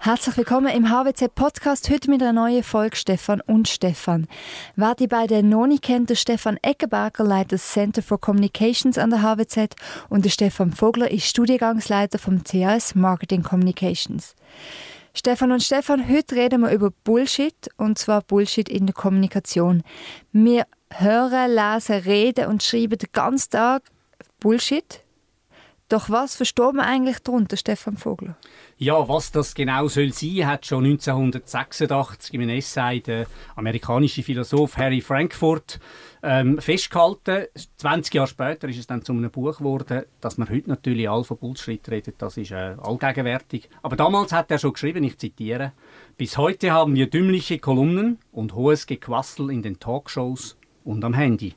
Herzlich 0.00 0.36
willkommen 0.36 0.68
im 0.68 0.88
HWC 0.88 1.28
Podcast. 1.34 1.90
Heute 1.90 2.08
mit 2.08 2.22
einer 2.22 2.32
neuen 2.32 2.62
Folge 2.62 2.96
Stefan 2.96 3.40
und 3.40 3.66
Stefan. 3.66 4.28
Wer 4.76 4.94
die 4.94 5.08
beiden 5.08 5.48
noch 5.48 5.66
nicht 5.66 5.82
kennt, 5.82 6.10
der 6.10 6.14
Stefan 6.14 6.58
Eckenberger 6.62 7.24
leitet 7.24 7.54
das 7.54 7.72
Center 7.72 8.00
for 8.00 8.20
Communications 8.20 8.98
an 8.98 9.10
der 9.10 9.22
HWZ 9.22 9.74
und 10.08 10.24
der 10.24 10.30
Stefan 10.30 10.72
Vogler 10.72 11.10
ist 11.10 11.26
Studiengangsleiter 11.26 12.20
vom 12.20 12.44
CAS 12.44 12.94
Marketing 12.94 13.42
Communications. 13.42 14.36
Stefan 15.14 15.52
und 15.52 15.62
Stefan, 15.62 16.08
heute 16.08 16.36
reden 16.36 16.60
wir 16.62 16.70
über 16.70 16.90
Bullshit 17.04 17.54
und 17.76 17.98
zwar 17.98 18.22
Bullshit 18.22 18.68
in 18.68 18.86
der 18.86 18.94
Kommunikation. 18.94 19.82
Wir 20.32 20.66
hören, 20.90 21.54
lesen, 21.54 21.96
reden 21.96 22.46
und 22.46 22.62
schreiben 22.62 22.98
den 22.98 23.10
ganzen 23.12 23.50
Tag 23.50 23.82
Bullshit. 24.40 25.02
Doch 25.88 26.10
was 26.10 26.36
versteht 26.36 26.74
man 26.74 26.80
eigentlich 26.80 27.20
darunter, 27.20 27.56
Stefan 27.56 27.96
Vogler? 27.96 28.36
Ja, 28.76 29.08
was 29.08 29.32
das 29.32 29.54
genau 29.54 29.88
soll 29.88 30.12
sein, 30.12 30.46
hat 30.46 30.66
schon 30.66 30.84
1986 30.84 32.34
im 32.34 32.48
Essay 32.50 33.00
der 33.00 33.26
amerikanische 33.56 34.22
Philosoph 34.22 34.76
Harry 34.76 35.00
Frankfurt 35.00 35.80
ähm, 36.22 36.58
festgehalten. 36.58 37.46
20 37.78 38.12
Jahre 38.12 38.28
später 38.28 38.68
ist 38.68 38.78
es 38.78 38.86
dann 38.86 39.02
zu 39.02 39.12
einem 39.12 39.30
Buch 39.30 39.56
geworden, 39.56 40.02
dass 40.20 40.36
man 40.36 40.50
heute 40.50 40.68
natürlich 40.68 41.08
all 41.08 41.24
von 41.24 41.38
Bullshit 41.38 41.88
redet, 41.88 42.16
das 42.18 42.36
ist 42.36 42.50
äh, 42.50 42.76
allgegenwärtig. 42.82 43.70
Aber 43.82 43.96
damals 43.96 44.32
hat 44.32 44.50
er 44.50 44.58
schon 44.58 44.74
geschrieben, 44.74 45.02
ich 45.04 45.16
zitiere, 45.16 45.72
bis 46.18 46.36
heute 46.36 46.70
haben 46.70 46.94
wir 46.96 47.08
dümmliche 47.08 47.58
Kolumnen 47.58 48.18
und 48.30 48.54
hohes 48.54 48.86
Gequassel 48.86 49.50
in 49.50 49.62
den 49.62 49.80
Talkshows 49.80 50.58
und 50.84 51.02
am 51.02 51.14
Handy. 51.14 51.54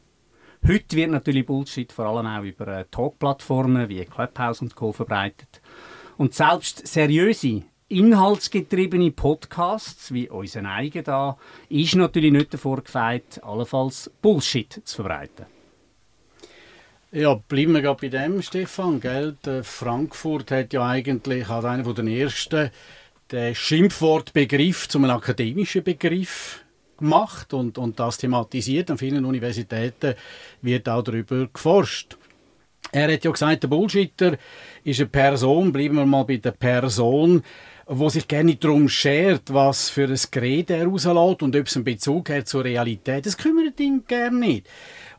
Heute 0.68 0.96
wird 0.96 1.10
natürlich 1.10 1.48
Bullshit 1.48 1.92
vor 1.92 2.06
allem 2.06 2.28
auch 2.28 2.44
über 2.44 2.68
äh, 2.68 2.86
Talkplattformen 2.92 3.90
wie 3.90 4.05
Clubhouse 4.05 4.62
und 4.62 4.76
Co. 4.76 4.91
verbreitet. 4.91 5.60
Und 6.18 6.35
selbst 6.35 6.85
seriöse, 6.85 7.63
inhaltsgetriebene 7.90 9.10
Podcasts, 9.10 10.13
wie 10.13 10.30
unseren 10.30 10.68
eigenen 10.68 11.05
da, 11.05 11.38
ist 11.70 11.96
natürlich 11.96 12.32
nicht 12.32 12.54
davor 12.54 12.84
gefeit, 12.84 13.44
allenfalls 13.44 14.12
Bullshit 14.22 14.82
zu 14.85 14.98
verbreiten. 14.98 15.48
Ja, 17.12 17.34
bleiben 17.34 17.74
wir 17.74 17.82
gerade 17.82 18.00
bei 18.00 18.10
dem, 18.10 18.44
Stefan. 18.44 19.02
Gell? 19.02 19.35
Der 19.44 19.63
Frankfurt 19.63 20.52
hat 20.52 20.74
ja 20.74 20.88
eigentlich 20.88 21.50
als 21.50 21.66
einer 21.66 21.91
der 21.91 22.05
ersten 22.05 22.70
den 23.32 23.55
Schimpfwortbegriff 23.55 24.90
zum 24.90 25.05
akademischen 25.05 25.84
Begriff 25.84 26.60
gemacht 27.02 27.54
und, 27.54 27.77
und 27.77 27.99
das 27.99 28.18
thematisiert. 28.18 28.90
An 28.91 28.98
vielen 28.98 29.26
Universitäten 29.26 30.16
wird 30.62 30.88
auch 30.88 31.04
darüber 31.04 31.48
geforscht. 31.48 32.18
Er 32.91 33.12
hat 33.13 33.24
ja 33.24 33.32
gesagt, 33.32 33.63
der 33.63 33.68
Bullshitter 33.68 34.38
ist 34.84 34.99
eine 34.99 35.10
Person, 35.10 35.72
bleiben 35.72 35.96
wir 35.96 36.05
mal 36.05 36.24
bei 36.24 36.38
der 36.38 36.52
Person, 36.52 37.44
wo 37.85 38.10
sich 38.10 38.27
gerne 38.27 38.55
darum 38.55 38.90
schert, 38.90 39.54
was 39.54 39.90
für 39.90 40.07
ein 40.07 40.20
Gerät 40.29 40.70
er 40.70 40.85
rauslässt 40.85 41.41
und 41.44 41.55
ob 41.55 41.68
es 41.68 41.76
einen 41.76 41.85
Bezug 41.85 42.29
hat 42.29 42.48
zur 42.48 42.63
Realität. 42.63 43.26
Das 43.26 43.38
kümmert 43.38 43.79
ihn 43.79 44.04
gerne 44.07 44.38
nicht. 44.38 44.68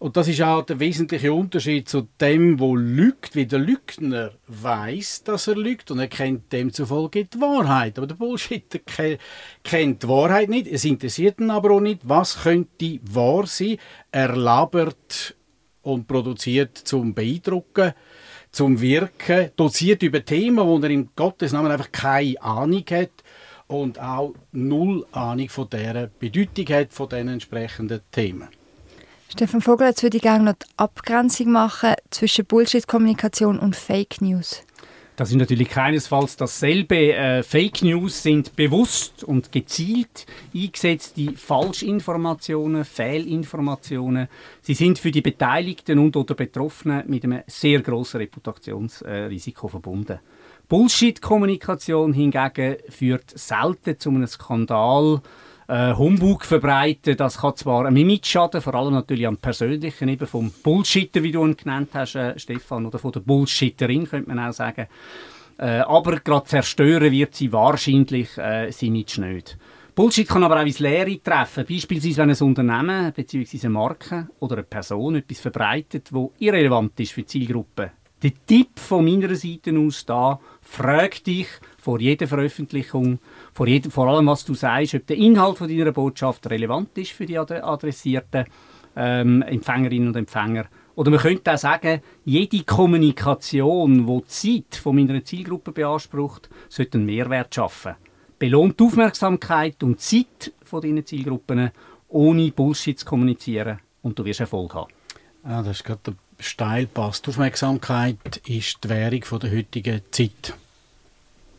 Und 0.02 0.16
das 0.16 0.26
ist 0.26 0.42
auch 0.42 0.62
der 0.62 0.80
wesentliche 0.80 1.32
Unterschied 1.32 1.88
zu 1.88 2.08
dem, 2.20 2.58
wo 2.58 2.74
lügt, 2.74 3.36
wie 3.36 3.46
der 3.46 3.60
Lügner 3.60 4.32
weiß, 4.48 5.22
dass 5.22 5.46
er 5.46 5.54
lügt 5.54 5.92
und 5.92 6.00
er 6.00 6.08
kennt 6.08 6.52
demzufolge 6.52 7.26
die 7.26 7.40
Wahrheit. 7.40 7.98
Aber 7.98 8.08
der 8.08 8.16
Bullshitter 8.16 8.80
kennt 9.62 10.02
die 10.02 10.08
Wahrheit 10.08 10.48
nicht, 10.48 10.66
es 10.66 10.84
interessiert 10.84 11.38
ihn 11.38 11.52
aber 11.52 11.70
auch 11.70 11.80
nicht, 11.80 12.00
was 12.02 12.42
könnte 12.42 12.98
wahr 13.04 13.46
sein. 13.46 13.76
Er 14.10 14.34
labert 14.34 15.36
und 15.82 16.08
produziert 16.08 16.76
zum 16.76 17.14
Beeindrucken, 17.14 17.92
zum 18.50 18.80
Wirken, 18.80 19.50
doziert 19.54 20.02
über 20.02 20.24
Themen, 20.24 20.66
wo 20.66 20.80
er 20.80 20.90
in 20.90 21.10
Gottes 21.14 21.52
Namen 21.52 21.70
einfach 21.70 21.92
keine 21.92 22.42
Ahnung 22.42 22.84
hat 22.90 23.22
und 23.68 24.00
auch 24.00 24.34
null 24.50 25.06
Ahnung 25.12 25.48
von 25.48 25.70
der 25.70 26.10
Bedeutung 26.18 26.66
hat 26.74 26.92
von 26.92 27.08
den 27.08 27.28
entsprechenden 27.28 28.00
Themen. 28.10 28.48
Stefan 29.32 29.62
Vogel, 29.62 29.86
jetzt 29.86 30.02
würde 30.02 30.18
ich 30.18 30.22
gerne 30.22 30.44
noch 30.44 30.52
die 30.52 30.66
Abgrenzung 30.76 31.52
machen 31.52 31.94
zwischen 32.10 32.44
Bullshit-Kommunikation 32.44 33.58
und 33.58 33.74
Fake 33.74 34.20
News. 34.20 34.62
Das 35.16 35.30
ist 35.30 35.36
natürlich 35.36 35.70
keinesfalls 35.70 36.36
dasselbe. 36.36 37.14
Äh, 37.14 37.42
Fake 37.42 37.80
News 37.80 38.22
sind 38.22 38.54
bewusst 38.56 39.24
und 39.24 39.50
gezielt 39.50 40.26
eingesetzte 40.54 41.32
Falschinformationen, 41.34 42.84
Fehlinformationen. 42.84 44.28
Sie 44.60 44.74
sind 44.74 44.98
für 44.98 45.10
die 45.10 45.22
Beteiligten 45.22 45.98
und 45.98 46.14
oder 46.14 46.34
Betroffenen 46.34 47.04
mit 47.06 47.24
einem 47.24 47.40
sehr 47.46 47.80
grossen 47.80 48.18
Reputationsrisiko 48.18 49.66
verbunden. 49.66 50.18
Bullshit-Kommunikation 50.68 52.12
hingegen 52.12 52.76
führt 52.90 53.30
selten 53.34 53.98
zu 53.98 54.10
einem 54.10 54.26
Skandal, 54.26 55.22
äh, 55.72 55.94
Humbug 55.94 56.44
verbreiten. 56.44 57.16
Das 57.16 57.38
kann 57.38 57.56
zwar 57.56 57.86
einem 57.86 57.96
Image 57.96 58.26
schaden, 58.26 58.60
vor 58.60 58.74
allem 58.74 58.92
natürlich 58.92 59.26
am 59.26 59.38
persönlichen, 59.38 60.08
eben 60.08 60.26
vom 60.26 60.50
Bullshitter, 60.62 61.22
wie 61.22 61.32
du 61.32 61.42
ihn 61.44 61.56
genannt 61.56 61.90
hast, 61.94 62.14
äh, 62.14 62.38
Stefan, 62.38 62.84
oder 62.84 62.98
von 62.98 63.12
der 63.12 63.20
Bullshitterin, 63.20 64.06
könnte 64.06 64.28
man 64.28 64.38
auch 64.38 64.52
sagen. 64.52 64.86
Äh, 65.58 65.78
aber 65.80 66.20
gerade 66.20 66.46
zerstören 66.46 67.10
wird 67.10 67.34
sie 67.34 67.52
wahrscheinlich 67.52 68.36
äh, 68.36 68.70
sein 68.70 68.88
Image 68.90 69.18
nicht. 69.18 69.58
Bullshit 69.94 70.28
kann 70.28 70.44
aber 70.44 70.60
auch 70.60 70.66
ins 70.66 70.78
Leere 70.78 71.22
treffen. 71.22 71.64
Beispielsweise, 71.66 72.18
wenn 72.18 72.30
ein 72.30 72.42
Unternehmen 72.42 73.12
bzw. 73.12 73.58
eine 73.62 73.70
Marke 73.70 74.28
oder 74.40 74.56
eine 74.56 74.64
Person 74.64 75.16
etwas 75.16 75.40
verbreitet, 75.40 76.08
wo 76.12 76.32
irrelevant 76.38 76.98
ist 77.00 77.12
für 77.12 77.22
die 77.22 77.26
Zielgruppe. 77.26 77.92
Der 78.22 78.32
Tipp 78.46 78.78
von 78.78 79.04
meiner 79.04 79.34
Seite 79.34 79.76
aus 79.76 80.06
da, 80.06 80.38
frag 80.60 81.24
dich 81.24 81.48
vor 81.76 81.98
jeder 81.98 82.28
Veröffentlichung, 82.28 83.18
vor, 83.52 83.66
jedem, 83.66 83.90
vor 83.90 84.06
allem, 84.06 84.26
was 84.26 84.44
du 84.44 84.54
sagst, 84.54 84.94
ob 84.94 85.06
der 85.08 85.16
Inhalt 85.16 85.58
von 85.58 85.68
deiner 85.68 85.90
Botschaft 85.90 86.48
relevant 86.48 86.96
ist 86.98 87.10
für 87.10 87.26
die 87.26 87.36
adressierten 87.36 88.44
ähm, 88.94 89.42
Empfängerinnen 89.42 90.08
und 90.08 90.16
Empfänger. 90.16 90.66
Oder 90.94 91.10
man 91.10 91.18
könnte 91.18 91.52
auch 91.52 91.58
sagen, 91.58 92.00
jede 92.24 92.62
Kommunikation, 92.62 94.06
die 94.06 94.20
die 94.20 94.24
Zeit 94.26 94.80
von 94.80 94.94
meiner 94.94 95.24
Zielgruppe 95.24 95.72
beansprucht, 95.72 96.48
sollte 96.68 96.98
einen 96.98 97.06
Mehrwert 97.06 97.52
schaffen. 97.52 97.96
Belohnt 98.38 98.78
die 98.78 98.84
Aufmerksamkeit 98.84 99.82
und 99.82 100.00
Zeit 100.00 100.52
von 100.62 100.80
deinen 100.80 101.04
Zielgruppen, 101.04 101.72
ohne 102.08 102.52
Bullshit 102.52 102.96
zu 102.96 103.04
kommunizieren 103.04 103.80
und 104.02 104.16
du 104.16 104.24
wirst 104.24 104.40
Erfolg 104.40 104.74
haben. 104.74 104.92
Ja, 105.44 105.62
das 105.62 105.78
ist 105.78 105.84
gerade 105.84 106.00
der 106.06 106.14
Steilpass. 106.42 107.22
Die 107.22 107.30
Aufmerksamkeit 107.30 108.40
ist 108.46 108.78
die 108.84 108.88
Währung 108.88 109.40
der 109.40 109.52
heutigen 109.52 110.02
Zeit. 110.10 110.54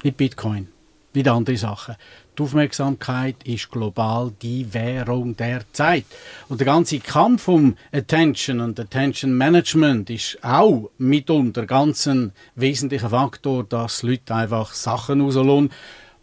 Nicht 0.03 0.17
Bitcoin 0.17 0.67
nicht 1.16 1.27
andere 1.27 1.57
Sachen. 1.57 1.95
Die 2.38 2.41
Aufmerksamkeit 2.41 3.35
ist 3.45 3.69
global 3.69 4.31
die 4.41 4.73
Währung 4.73 5.35
der 5.35 5.61
Zeit. 5.72 6.05
Und 6.49 6.59
der 6.59 6.66
ganze 6.66 6.99
Kampf 6.99 7.47
um 7.47 7.77
Attention 7.91 8.59
und 8.59 8.79
Attention 8.79 9.38
Management 9.38 10.09
ist 10.09 10.39
auch 10.41 10.89
mitunter 10.97 11.66
ganz 11.67 12.07
ein 12.07 12.31
wesentlicher 12.55 13.11
Faktor, 13.11 13.63
dass 13.63 14.01
Leute 14.01 14.33
einfach 14.33 14.73
Sachen 14.73 15.22
rauslassen, 15.22 15.72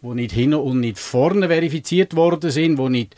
die 0.01 0.07
nicht 0.07 0.33
hin 0.33 0.53
und 0.53 0.81
nicht 0.81 0.99
vorne 0.99 1.47
verifiziert 1.47 2.15
worden 2.15 2.51
sind, 2.51 2.77
die 2.77 2.89
nicht 2.89 3.15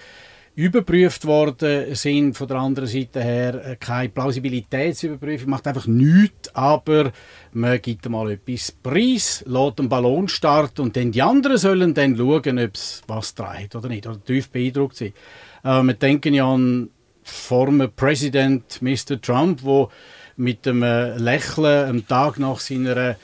überprüft 0.55 1.25
worden 1.25 1.95
sind 1.95 2.37
von 2.37 2.47
der 2.47 2.57
anderen 2.57 2.87
Seite 2.87 3.23
her. 3.23 3.65
Äh, 3.65 3.75
keine 3.77 4.09
Plausibilitätsüberprüfung, 4.09 5.49
macht 5.49 5.67
einfach 5.67 5.87
nichts, 5.87 6.53
aber 6.55 7.11
man 7.53 7.81
gibt 7.81 8.07
mal 8.09 8.31
etwas 8.31 8.71
preis, 8.71 9.43
lässt 9.47 9.79
einen 9.79 9.89
Ballon 9.89 10.27
starten 10.27 10.81
und 10.81 10.95
dann 10.95 11.11
die 11.11 11.21
anderen 11.21 11.57
sollen 11.57 11.93
dann 11.93 12.15
schauen, 12.15 12.59
ob 12.59 12.75
es 12.75 13.01
was 13.07 13.33
trägt 13.33 13.75
oder 13.75 13.89
nicht, 13.89 14.05
oder 14.05 14.23
tief 14.23 14.49
beeindruckt 14.49 14.97
sind. 14.97 15.15
Äh, 15.63 15.81
wir 15.81 15.93
denken 15.93 16.33
ja 16.33 16.45
an 16.45 16.89
former 17.23 17.87
Präsident 17.87 18.81
Mr. 18.81 19.19
Trump, 19.21 19.63
wo 19.63 19.89
mit 20.35 20.65
dem 20.65 20.81
Lächeln 20.81 21.89
am 21.89 22.07
Tag 22.07 22.37
nach 22.37 22.59
seiner 22.59 23.15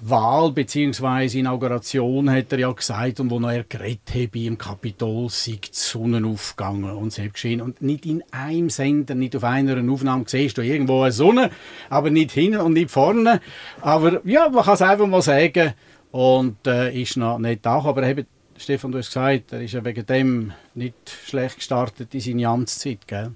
Wahl 0.00 0.52
bzw. 0.52 1.40
Inauguration 1.40 2.30
hat 2.30 2.52
er 2.52 2.58
ja 2.60 2.70
gesagt 2.70 3.18
und 3.18 3.30
wo 3.30 3.40
er 3.40 3.64
geredet 3.64 4.10
habe 4.14 4.38
im 4.44 4.56
Kapitol 4.56 5.28
sei 5.28 5.58
die 5.62 5.70
Sonne 5.72 6.24
aufgegangen 6.24 6.90
und 6.90 7.12
selbst 7.12 7.34
geschehen 7.34 7.60
und 7.60 7.82
nicht 7.82 8.06
in 8.06 8.22
einem 8.30 8.70
Sender, 8.70 9.16
nicht 9.16 9.34
auf 9.34 9.42
einer 9.42 9.92
Aufnahme 9.92 10.24
siehst 10.26 10.56
du 10.56 10.62
irgendwo 10.62 11.02
eine 11.02 11.12
Sonne, 11.12 11.50
aber 11.90 12.10
nicht 12.10 12.30
hinten 12.30 12.60
und 12.60 12.74
nicht 12.74 12.90
vorne, 12.90 13.40
aber 13.80 14.20
ja, 14.24 14.48
man 14.48 14.64
kann 14.64 14.74
es 14.74 14.82
einfach 14.82 15.06
mal 15.06 15.22
sagen 15.22 15.74
und 16.12 16.66
äh, 16.66 17.00
ist 17.00 17.16
noch 17.16 17.38
nicht 17.38 17.66
da, 17.66 17.82
aber 17.82 18.04
eben, 18.04 18.26
Stefan, 18.56 18.92
du 18.92 18.98
hast 18.98 19.08
gesagt, 19.08 19.52
er 19.52 19.62
ist 19.62 19.74
ja 19.74 19.84
wegen 19.84 20.06
dem 20.06 20.52
nicht 20.74 20.94
schlecht 21.26 21.56
gestartet 21.56 22.14
in 22.14 22.20
seine 22.20 22.48
Amtszeit, 22.48 23.06
gell? 23.06 23.32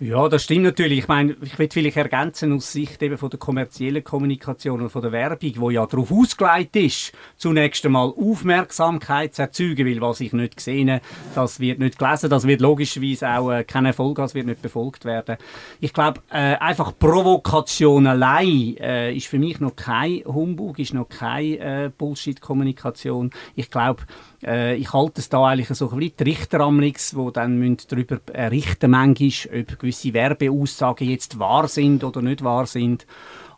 Ja, 0.00 0.28
das 0.28 0.44
stimmt 0.44 0.64
natürlich. 0.64 0.98
Ich 1.00 1.08
meine, 1.08 1.36
ich 1.42 1.58
will 1.58 1.68
vielleicht 1.70 1.96
ergänzen 1.96 2.52
aus 2.52 2.72
Sicht 2.72 3.02
eben 3.02 3.18
von 3.18 3.30
der 3.30 3.38
kommerziellen 3.38 4.02
Kommunikation 4.02 4.82
und 4.82 4.90
von 4.90 5.02
der 5.02 5.12
Werbung, 5.12 5.52
wo 5.56 5.70
ja 5.70 5.86
darauf 5.86 6.10
ausgelegt 6.10 6.76
ist, 6.76 7.12
zunächst 7.36 7.84
einmal 7.86 8.12
Aufmerksamkeit 8.16 9.34
zu 9.34 9.42
erzeugen, 9.42 9.86
weil 9.86 10.00
was 10.00 10.20
ich 10.20 10.32
nicht 10.32 10.56
gesehen 10.56 11.00
das 11.34 11.60
wird 11.60 11.78
nicht 11.78 11.98
gelesen, 11.98 12.30
das 12.30 12.46
wird 12.46 12.60
logischerweise 12.60 13.28
auch 13.28 13.50
äh, 13.50 13.64
kein 13.64 13.86
Erfolg, 13.86 14.16
das 14.16 14.34
wird 14.34 14.46
nicht 14.46 14.62
befolgt 14.62 15.04
werden. 15.04 15.36
Ich 15.80 15.92
glaube, 15.92 16.20
äh, 16.30 16.56
einfach 16.56 16.92
Provokation 16.98 18.06
allein 18.06 18.76
äh, 18.78 19.14
ist 19.14 19.26
für 19.26 19.38
mich 19.38 19.60
noch 19.60 19.76
kein 19.76 20.22
Humbug, 20.24 20.78
ist 20.78 20.94
noch 20.94 21.08
keine 21.08 21.58
äh, 21.58 21.90
Bullshit-Kommunikation. 21.96 23.30
Ich 23.54 23.70
glaube, 23.70 24.02
äh, 24.44 24.76
ich 24.76 24.92
halte 24.92 25.20
es 25.20 25.28
da 25.28 25.44
eigentlich 25.46 25.68
so 25.68 25.96
wie 25.98 26.10
die 26.10 26.22
Richteramlix, 26.22 27.10
die 27.12 27.32
dann 27.32 27.76
darüber 27.88 28.20
richten 28.50 28.90
manchmal, 28.90 29.60
ob 29.60 29.78
gewisse 29.78 30.12
Werbeaussagen 30.12 31.08
jetzt 31.08 31.38
wahr 31.38 31.68
sind 31.68 32.04
oder 32.04 32.22
nicht 32.22 32.44
wahr 32.44 32.66
sind. 32.66 33.06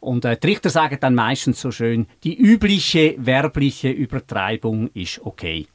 Und 0.00 0.24
äh, 0.24 0.36
die 0.36 0.46
Richter 0.48 0.70
sagen 0.70 0.98
dann 1.00 1.14
meistens 1.14 1.60
so 1.60 1.70
schön, 1.70 2.06
die 2.22 2.36
übliche 2.36 3.16
werbliche 3.18 3.90
Übertreibung 3.90 4.88
ist 4.94 5.20
okay. 5.24 5.66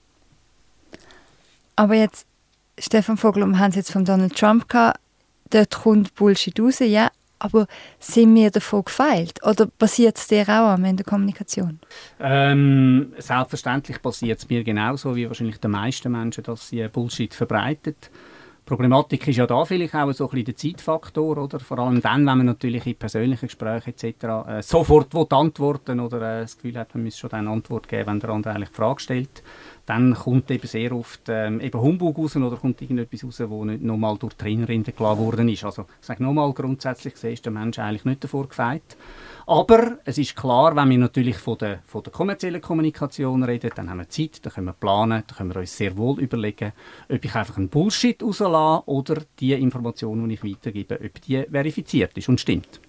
Aber 1.75 1.95
jetzt, 1.95 2.27
Stefan 2.77 3.17
Vogel, 3.17 3.45
wir 3.45 3.59
haben 3.59 3.71
es 3.71 3.75
jetzt 3.75 3.91
von 3.91 4.05
Donald 4.05 4.35
Trump 4.35 4.69
gehabt, 4.69 4.99
dort 5.49 5.71
kommt 5.71 6.15
Bullshit 6.15 6.59
raus, 6.59 6.79
ja, 6.79 7.09
aber 7.41 7.67
sind 7.99 8.35
wir 8.35 8.51
davon 8.51 8.85
gefeilt? 8.85 9.39
Oder 9.43 9.65
passiert 9.65 10.17
es 10.17 10.27
dir 10.27 10.47
auch 10.47 10.77
in 10.77 10.97
der 10.97 11.05
Kommunikation? 11.05 11.79
Ähm, 12.19 13.13
selbstverständlich 13.17 14.01
passiert 14.01 14.39
es 14.39 14.49
mir 14.49 14.63
genauso 14.63 15.15
wie 15.15 15.27
wahrscheinlich 15.27 15.59
den 15.59 15.71
meisten 15.71 16.11
Menschen, 16.11 16.43
dass 16.43 16.69
sie 16.69 16.87
Bullshit 16.87 17.33
verbreitet. 17.33 18.11
Problematik 18.63 19.27
ist 19.27 19.37
ja 19.37 19.47
da 19.47 19.65
vielleicht 19.65 19.95
auch 19.95 20.13
so 20.13 20.25
ein 20.25 20.29
bisschen 20.29 20.45
der 20.45 20.55
Zeitfaktor, 20.55 21.37
oder? 21.37 21.59
Vor 21.59 21.79
allem 21.79 21.99
dann, 21.99 22.25
wenn 22.25 22.37
man 22.37 22.45
natürlich 22.45 22.85
in 22.85 22.95
persönlichen 22.95 23.47
Gesprächen 23.47 23.89
etc. 23.89 24.23
Äh, 24.47 24.61
sofort 24.61 25.33
antworten 25.33 25.99
oder 25.99 26.17
äh, 26.21 26.41
das 26.41 26.55
Gefühl 26.55 26.77
hat, 26.77 26.93
man 26.93 27.03
müsse 27.03 27.17
schon 27.17 27.31
eine 27.31 27.49
Antwort 27.49 27.87
geben, 27.87 28.07
wenn 28.07 28.19
der 28.19 28.29
andere 28.29 28.53
eigentlich 28.53 28.69
die 28.69 28.75
Frage 28.75 28.99
stellt 29.01 29.43
dann 29.85 30.13
kommt 30.13 30.49
eben 30.51 30.67
sehr 30.67 30.91
oft 30.91 31.21
ähm, 31.27 31.59
eben 31.59 31.79
Humbug 31.79 32.17
raus 32.17 32.35
oder 32.35 32.55
kommt 32.55 32.81
irgendetwas 32.81 33.23
raus, 33.23 33.41
wo 33.47 33.65
nicht 33.65 33.81
nochmal 33.81 34.17
durch 34.17 34.33
die 34.33 34.43
Trainerin 34.43 34.83
klar 34.83 35.17
worden 35.17 35.49
ist. 35.49 35.63
Also 35.63 35.85
ich 35.99 36.05
sage 36.05 36.23
nochmal, 36.23 36.53
grundsätzlich 36.53 37.13
gesehen 37.13 37.33
ist 37.33 37.45
der 37.45 37.51
Mensch 37.51 37.79
eigentlich 37.79 38.05
nicht 38.05 38.23
davor 38.23 38.47
gefeit. 38.47 38.83
Aber 39.47 39.97
es 40.05 40.17
ist 40.17 40.35
klar, 40.35 40.75
wenn 40.75 40.89
wir 40.91 40.97
natürlich 40.97 41.37
von 41.37 41.57
der, 41.57 41.79
von 41.85 42.03
der 42.03 42.13
kommerziellen 42.13 42.61
Kommunikation 42.61 43.43
reden, 43.43 43.71
dann 43.75 43.89
haben 43.89 43.97
wir 43.97 44.09
Zeit, 44.09 44.45
dann 44.45 44.53
können 44.53 44.67
wir 44.67 44.73
planen, 44.73 45.23
dann 45.25 45.37
können 45.37 45.53
wir 45.53 45.59
uns 45.59 45.75
sehr 45.75 45.97
wohl 45.97 46.19
überlegen, 46.19 46.73
ob 47.09 47.25
ich 47.25 47.35
einfach 47.35 47.57
einen 47.57 47.69
Bullshit 47.69 48.21
rauslasse 48.21 48.83
oder 48.87 49.23
die 49.39 49.53
Information, 49.53 50.29
die 50.29 50.35
ich 50.35 50.43
weitergebe, 50.43 50.99
ob 51.03 51.21
die 51.21 51.43
verifiziert 51.51 52.17
ist 52.17 52.29
und 52.29 52.39
stimmt. 52.39 52.79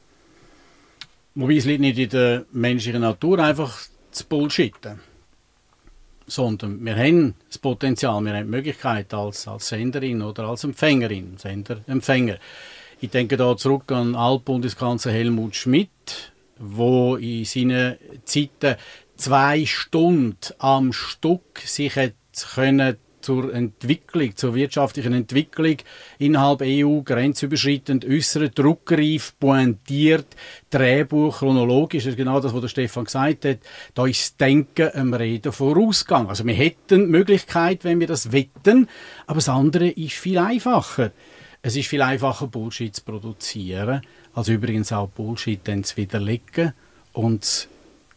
Wobei 1.34 1.56
es 1.56 1.64
liegt 1.64 1.80
nicht 1.80 1.98
in 1.98 2.10
der 2.10 2.44
menschlichen 2.52 3.00
Natur, 3.00 3.38
einfach 3.38 3.74
zu 4.10 4.26
bullshitten 4.26 5.11
sondern 6.26 6.84
wir 6.84 6.96
haben 6.96 7.34
das 7.48 7.58
Potenzial, 7.58 8.20
wir 8.22 8.32
haben 8.34 8.44
die 8.44 8.50
Möglichkeit 8.50 9.12
als, 9.14 9.46
als 9.48 9.68
Senderin 9.68 10.22
oder 10.22 10.44
als 10.44 10.64
Empfängerin, 10.64 11.36
Sender, 11.38 11.78
Empfänger. 11.86 12.36
Ich 13.00 13.10
denke 13.10 13.36
da 13.36 13.56
zurück 13.56 13.90
an 13.90 14.14
Altbundeskanzler 14.14 15.12
Helmut 15.12 15.56
Schmidt, 15.56 16.32
wo 16.58 17.16
in 17.16 17.44
seinen 17.44 17.96
Zeiten 18.24 18.76
zwei 19.16 19.66
Stunden 19.66 20.36
am 20.58 20.92
Stück 20.92 21.58
sich 21.64 21.94
können 22.54 22.96
zur 23.22 23.52
Entwicklung, 23.54 24.36
zur 24.36 24.54
wirtschaftlichen 24.54 25.12
Entwicklung 25.12 25.76
innerhalb 26.18 26.62
EU 26.62 27.00
grenzüberschreitend 27.00 28.04
äußern, 28.04 28.50
druckreif, 28.54 29.34
pointiert, 29.38 30.26
Drehbuch, 30.70 31.38
chronologisch, 31.38 32.04
das 32.04 32.12
ist 32.12 32.16
genau 32.16 32.40
das, 32.40 32.52
was 32.52 32.60
der 32.60 32.68
Stefan 32.68 33.04
gesagt 33.04 33.44
hat, 33.44 33.58
da 33.94 34.06
ist 34.06 34.22
das 34.22 34.36
Denken 34.36 34.90
am 34.94 35.14
Reden 35.14 35.52
vorausgegangen. 35.52 36.28
Also 36.28 36.44
wir 36.46 36.54
hätten 36.54 37.06
die 37.06 37.10
Möglichkeit, 37.10 37.84
wenn 37.84 38.00
wir 38.00 38.06
das 38.06 38.32
wetten, 38.32 38.88
aber 39.26 39.36
das 39.36 39.48
andere 39.48 39.88
ist 39.88 40.14
viel 40.14 40.38
einfacher. 40.38 41.12
Es 41.62 41.76
ist 41.76 41.86
viel 41.86 42.02
einfacher, 42.02 42.48
Bullshit 42.48 42.94
zu 42.94 43.04
produzieren, 43.04 44.02
als 44.34 44.48
übrigens 44.48 44.92
auch 44.92 45.08
Bullshit 45.08 45.60
dann 45.62 45.84
zu 45.84 45.96
widerlegen 45.96 46.72
und 47.12 47.44
zu 47.44 47.68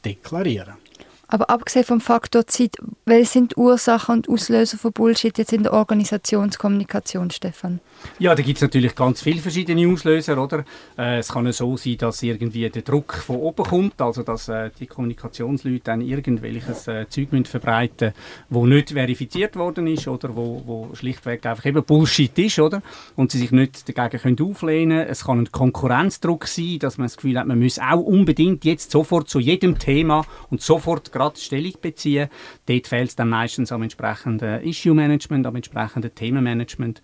deklarieren. 0.04 0.85
Aber 1.28 1.50
abgesehen 1.50 1.86
vom 1.86 2.02
Faktor 2.02 2.48
Zeit, 2.48 2.78
welche 3.06 3.32
sind 3.32 3.58
Ursachen 3.58 4.16
und 4.16 4.30
Auslöser 4.30 4.78
von 4.78 4.94
Bullshit 4.94 5.38
jetzt 5.38 5.54
in 5.54 5.64
der 5.64 5.74
Organisationskommunikation, 5.74 7.32
Stefan? 7.32 7.80
Ja, 8.20 8.36
da 8.36 8.42
gibt 8.42 8.58
es 8.58 8.62
natürlich 8.62 8.96
ganz 8.96 9.22
viele 9.22 9.42
verschiedene 9.42 9.88
Auslöser, 9.92 10.42
oder? 10.42 10.66
Äh, 10.98 11.20
es 11.20 11.30
kann 11.30 11.52
so 11.52 11.78
sein, 11.78 11.98
dass 11.98 12.24
irgendwie 12.24 12.70
der 12.70 12.82
Druck 12.82 13.14
von 13.14 13.38
oben 13.38 13.66
kommt, 13.66 14.02
also 14.02 14.24
dass 14.24 14.48
äh, 14.48 14.70
die 14.80 14.88
Kommunikationsleute 14.88 15.82
dann 15.84 16.02
irgendwelches 16.02 16.88
äh, 16.88 17.08
Zeug 17.10 17.32
müssen 17.32 17.46
verbreiten 17.46 18.14
wo 18.50 18.66
nicht 18.66 18.92
verifiziert 18.92 19.56
worden 19.56 19.88
ist 19.88 20.08
oder 20.08 20.36
wo, 20.36 20.62
wo 20.66 20.96
schlichtweg 20.96 21.46
einfach 21.46 21.66
eben 21.66 21.84
Bullshit 21.84 22.38
ist, 22.40 22.60
oder? 22.60 22.82
Und 23.16 23.32
sie 23.32 23.40
sich 23.40 23.52
nicht 23.52 23.98
dagegen 23.98 24.22
können 24.22 24.52
auflehnen. 24.52 25.08
Es 25.08 25.26
kann 25.26 25.40
ein 25.40 25.52
Konkurrenzdruck 25.52 26.48
sein, 26.48 26.80
dass 26.80 26.98
man 26.98 27.06
das 27.06 27.18
Gefühl 27.18 27.40
hat, 27.40 27.48
man 27.48 27.60
muss 27.60 27.80
auch 27.80 28.02
unbedingt 28.02 28.66
jetzt 28.66 28.92
sofort 28.92 29.30
zu 29.30 29.40
jedem 29.40 29.80
Thema 29.80 30.26
und 30.50 30.62
sofort 30.62 31.12
gerade 31.12 31.40
Stellung 31.40 31.74
beziehen. 31.82 32.30
Dort 32.66 32.88
fehlt 32.88 33.10
es 33.10 33.16
dann 33.16 33.30
meistens 33.30 33.72
am 33.72 33.84
entsprechenden 33.84 34.62
Issue-Management, 34.62 35.46
am 35.46 35.56
entsprechenden 35.56 36.14
Themenmanagement. 36.14 37.02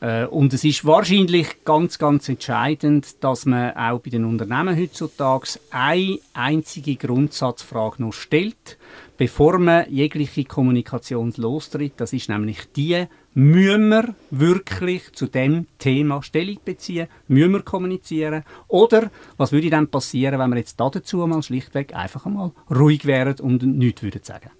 Äh, 0.00 0.26
und 0.26 0.52
es 0.52 0.64
ist 0.64 0.84
wahrscheinlich 0.84 1.64
ganz, 1.64 1.98
ganz 1.98 2.28
entscheidend, 2.28 3.22
dass 3.22 3.46
man 3.46 3.76
auch 3.76 4.00
bei 4.00 4.10
den 4.10 4.24
Unternehmen 4.24 4.78
heutzutage 4.78 5.58
eine 5.70 6.18
einzige 6.34 6.96
Grundsatzfrage 6.96 8.02
noch 8.02 8.12
stellt, 8.12 8.78
bevor 9.16 9.58
man 9.58 9.90
jegliche 9.90 10.44
Kommunikation 10.44 11.32
lostritt. 11.36 11.94
Das 11.96 12.12
ist 12.12 12.28
nämlich 12.28 12.70
die, 12.76 13.06
müssen 13.34 13.88
wir 13.88 14.14
wirklich 14.30 15.12
zu 15.12 15.26
dem 15.26 15.66
Thema 15.78 16.22
Stellung 16.22 16.58
beziehen? 16.64 17.08
Müssen 17.26 17.52
wir 17.52 17.62
kommunizieren? 17.62 18.44
Oder 18.68 19.10
was 19.36 19.52
würde 19.52 19.70
dann 19.70 19.88
passieren, 19.88 20.38
wenn 20.38 20.50
wir 20.50 20.58
jetzt 20.58 20.78
dazu 20.78 21.26
mal 21.26 21.42
schlichtweg 21.42 21.94
einfach 21.94 22.24
einmal 22.26 22.52
ruhig 22.70 23.04
wären 23.04 23.38
und 23.40 23.62
nichts 23.62 24.02
würden 24.02 24.22
sagen? 24.22 24.50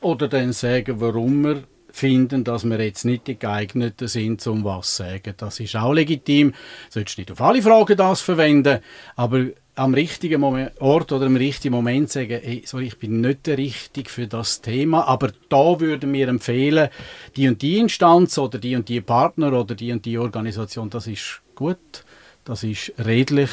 Oder 0.00 0.28
dann 0.28 0.52
sagen, 0.52 1.00
warum 1.00 1.42
wir 1.42 1.64
finden, 1.90 2.44
dass 2.44 2.64
wir 2.64 2.80
jetzt 2.82 3.04
nicht 3.04 3.26
die 3.26 3.38
geeigneten 3.38 4.08
sind, 4.08 4.46
um 4.46 4.64
was 4.64 4.96
zu 4.96 5.02
sagen. 5.04 5.34
Das 5.36 5.60
ist 5.60 5.76
auch 5.76 5.92
legitim. 5.92 6.52
Du 6.52 6.56
solltest 6.90 7.18
nicht 7.18 7.30
auf 7.30 7.40
alle 7.40 7.62
Fragen 7.62 7.96
das 7.96 8.20
verwenden, 8.20 8.80
aber 9.14 9.46
am 9.76 9.92
richtigen 9.92 10.40
Moment, 10.40 10.80
Ort 10.80 11.12
oder 11.12 11.26
im 11.26 11.36
richtigen 11.36 11.74
Moment 11.74 12.10
sagen, 12.10 12.40
hey, 12.42 12.62
sorry, 12.64 12.86
ich 12.86 12.98
bin 12.98 13.20
nicht 13.20 13.46
der 13.46 13.58
Richtige 13.58 14.08
für 14.08 14.26
das 14.26 14.62
Thema, 14.62 15.06
aber 15.06 15.32
da 15.50 15.78
würden 15.80 16.12
wir 16.12 16.28
empfehlen, 16.28 16.88
die 17.36 17.46
und 17.46 17.60
die 17.60 17.78
Instanz 17.78 18.38
oder 18.38 18.58
die 18.58 18.74
und 18.74 18.88
die 18.88 19.02
Partner 19.02 19.52
oder 19.52 19.74
die 19.74 19.92
und 19.92 20.04
die 20.06 20.16
Organisation, 20.16 20.88
das 20.88 21.06
ist 21.06 21.42
gut, 21.54 22.04
das 22.44 22.62
ist 22.62 22.92
redlich 22.98 23.50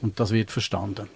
und 0.00 0.18
das 0.18 0.32
wird 0.32 0.50
verstanden. 0.50 1.08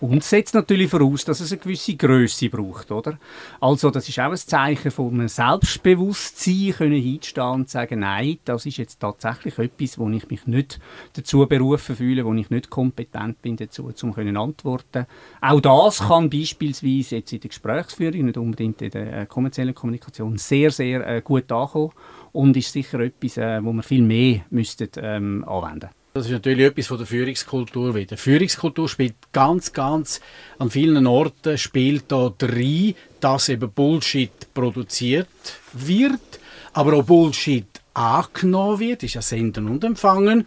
Und 0.00 0.22
setzt 0.22 0.54
natürlich 0.54 0.90
voraus, 0.90 1.24
dass 1.24 1.40
es 1.40 1.50
eine 1.50 1.60
gewisse 1.60 1.96
Größe 1.96 2.48
braucht, 2.48 2.92
oder? 2.92 3.18
Also, 3.60 3.90
das 3.90 4.08
ist 4.08 4.20
auch 4.20 4.30
ein 4.30 4.36
Zeichen 4.36 4.92
von 4.92 5.12
einem 5.12 5.26
Selbstbewusstsein, 5.28 6.72
können 6.76 7.02
hinstehen 7.02 7.44
und 7.44 7.68
sagen, 7.68 8.00
nein, 8.00 8.38
das 8.44 8.64
ist 8.64 8.76
jetzt 8.76 9.00
tatsächlich 9.00 9.58
etwas, 9.58 9.98
wo 9.98 10.08
ich 10.10 10.30
mich 10.30 10.46
nicht 10.46 10.78
dazu 11.14 11.44
berufen 11.46 11.96
fühle, 11.96 12.24
wo 12.24 12.32
ich 12.34 12.48
nicht 12.48 12.70
kompetent 12.70 13.42
bin 13.42 13.56
dazu, 13.56 13.90
um 14.02 14.14
können 14.14 14.36
antworten. 14.36 15.06
Auch 15.40 15.60
das 15.60 15.98
kann 15.98 16.30
beispielsweise 16.30 17.16
jetzt 17.16 17.32
in 17.32 17.40
der 17.40 17.48
Gesprächsführung, 17.48 18.26
nicht 18.26 18.38
unbedingt 18.38 18.80
in 18.82 18.90
der 18.90 19.22
äh, 19.22 19.26
kommerziellen 19.26 19.74
Kommunikation, 19.74 20.38
sehr, 20.38 20.70
sehr 20.70 21.04
äh, 21.06 21.22
gut 21.22 21.50
ankommen 21.50 21.90
und 22.32 22.56
ist 22.56 22.72
sicher 22.72 23.00
etwas, 23.00 23.36
äh, 23.36 23.64
wo 23.64 23.72
man 23.72 23.82
viel 23.82 24.02
mehr 24.02 24.42
müssten, 24.50 24.90
ähm, 24.96 25.44
anwenden 25.44 25.88
das 26.14 26.26
ist 26.26 26.32
natürlich 26.32 26.66
etwas 26.66 26.86
von 26.86 26.98
der 26.98 27.06
Führungskultur 27.06 27.94
wieder. 27.94 28.16
Führungskultur 28.16 28.88
spielt 28.88 29.14
ganz, 29.32 29.72
ganz 29.72 30.20
an 30.58 30.70
vielen 30.70 31.06
Orten 31.06 31.58
spielt 31.58 32.10
da 32.10 32.32
rein, 32.40 32.94
dass 33.20 33.48
eben 33.48 33.70
Bullshit 33.70 34.30
produziert 34.54 35.28
wird, 35.72 36.40
aber 36.72 36.94
auch 36.94 37.04
Bullshit 37.04 37.66
angenommen 37.94 38.80
wird, 38.80 39.02
ist 39.02 39.14
ja 39.14 39.22
Senden 39.22 39.68
und 39.68 39.84
Empfangen. 39.84 40.46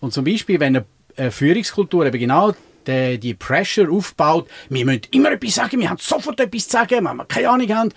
Und 0.00 0.12
zum 0.12 0.24
Beispiel, 0.24 0.60
wenn 0.60 0.84
eine 1.16 1.30
Führungskultur 1.30 2.06
eben 2.06 2.18
genau 2.18 2.52
die, 2.86 3.18
die 3.18 3.34
Pressure 3.34 3.90
aufbaut, 3.90 4.48
wir 4.68 4.84
müssen 4.84 5.02
immer 5.12 5.32
etwas 5.32 5.54
sagen, 5.54 5.80
wir 5.80 5.90
haben 5.90 5.98
sofort 6.00 6.40
etwas 6.40 6.64
zu 6.64 6.72
sagen, 6.72 7.04
wenn 7.04 7.16
wir 7.16 7.24
keine 7.24 7.50
Ahnung 7.50 7.74
haben, 7.74 7.92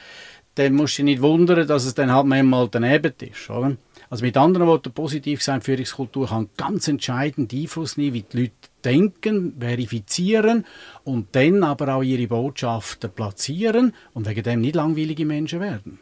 dann 0.55 0.73
musst 0.73 0.97
du 0.97 1.03
dich 1.03 1.15
nicht 1.15 1.21
wundern, 1.21 1.67
dass 1.67 1.85
es 1.85 1.93
dann 1.93 2.11
halt 2.11 2.25
manchmal 2.25 2.67
daneben 2.69 3.13
ist. 3.19 3.49
Oder? 3.49 3.77
Also 4.09 4.25
mit 4.25 4.35
anderen 4.37 4.65
Worten, 4.67 4.91
positiv 4.91 5.43
sein, 5.43 5.61
Führungskultur 5.61 6.29
kann 6.29 6.49
ganz 6.57 6.87
entscheidend 6.87 7.53
Einfluss 7.53 7.95
nehmen, 7.95 8.15
wie 8.15 8.23
die 8.23 8.37
Leute 8.37 8.53
denken, 8.83 9.55
verifizieren 9.59 10.65
und 11.03 11.27
dann 11.33 11.63
aber 11.63 11.93
auch 11.95 12.01
ihre 12.01 12.27
Botschaften 12.27 13.11
platzieren 13.11 13.93
und 14.13 14.27
wegen 14.27 14.43
dem 14.43 14.61
nicht 14.61 14.75
langweilige 14.75 15.25
Menschen 15.25 15.59
werden. 15.59 15.99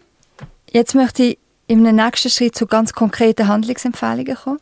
Jetzt 0.71 0.95
möchte 0.95 1.23
ich 1.23 1.37
im 1.67 1.83
nächsten 1.83 2.29
Schritt 2.29 2.55
zu 2.55 2.65
ganz 2.65 2.93
konkreten 2.93 3.47
Handlungsempfehlungen 3.47 4.35
kommen. 4.35 4.59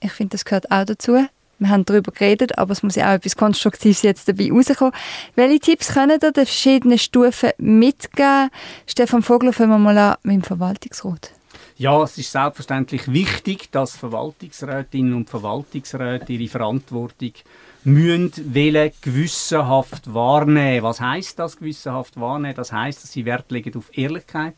Ich 0.00 0.12
finde, 0.12 0.32
das 0.32 0.44
gehört 0.44 0.70
auch 0.70 0.84
dazu. 0.84 1.26
Wir 1.60 1.70
haben 1.70 1.84
darüber 1.86 2.12
geredet, 2.12 2.56
aber 2.58 2.72
es 2.72 2.82
muss 2.82 2.94
ja 2.94 3.10
auch 3.10 3.14
etwas 3.14 3.34
Konstruktives 3.34 4.02
jetzt 4.02 4.28
dabei 4.28 4.50
rauskommen. 4.52 4.92
Welche 5.34 5.58
Tipps 5.58 5.88
können 5.88 6.10
ihr 6.10 6.18
den 6.18 6.34
verschiedenen 6.34 6.98
Stufen 6.98 7.50
mitgeben? 7.56 8.50
Stefan 8.86 9.22
Vogler, 9.22 9.52
fangen 9.52 9.70
wir 9.70 9.78
mal 9.78 9.98
an 9.98 10.16
mit 10.22 10.36
dem 10.36 10.42
Verwaltungsrat. 10.42 11.32
Ja, 11.80 12.02
es 12.02 12.18
ist 12.18 12.32
selbstverständlich 12.32 13.06
wichtig, 13.12 13.70
dass 13.70 13.96
Verwaltungsrätinnen 13.96 15.14
und 15.14 15.30
Verwaltungsräte 15.30 16.32
ihre 16.32 16.48
Verantwortung 16.48 17.30
müssen 17.84 18.32
gewissenhaft 19.00 20.12
wahrnehmen. 20.12 20.82
Was 20.82 21.00
heißt 21.00 21.38
das 21.38 21.56
gewissenhaft 21.56 22.18
wahrnehmen? 22.18 22.56
Das 22.56 22.72
heißt, 22.72 23.04
dass 23.04 23.12
sie 23.12 23.24
Wert 23.24 23.52
legen 23.52 23.78
auf 23.78 23.96
Ehrlichkeit, 23.96 24.56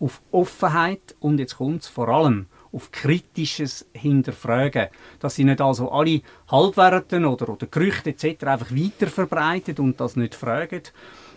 auf 0.00 0.20
Offenheit 0.32 1.14
und 1.20 1.38
jetzt 1.38 1.58
kommt 1.58 1.82
es 1.82 1.88
vor 1.88 2.08
allem 2.08 2.46
auf 2.72 2.90
kritisches 2.90 3.86
Hinterfragen. 3.92 4.88
Dass 5.20 5.36
sie 5.36 5.44
nicht 5.44 5.60
also 5.60 5.92
alle 5.92 6.22
Halbwerten 6.50 7.24
oder, 7.24 7.50
oder 7.50 7.68
Gerüchte 7.68 8.10
etc. 8.10 8.44
einfach 8.44 8.72
weiter 8.72 9.06
verbreitet 9.06 9.78
und 9.78 10.00
das 10.00 10.16
nicht 10.16 10.34
fragen. 10.34 10.82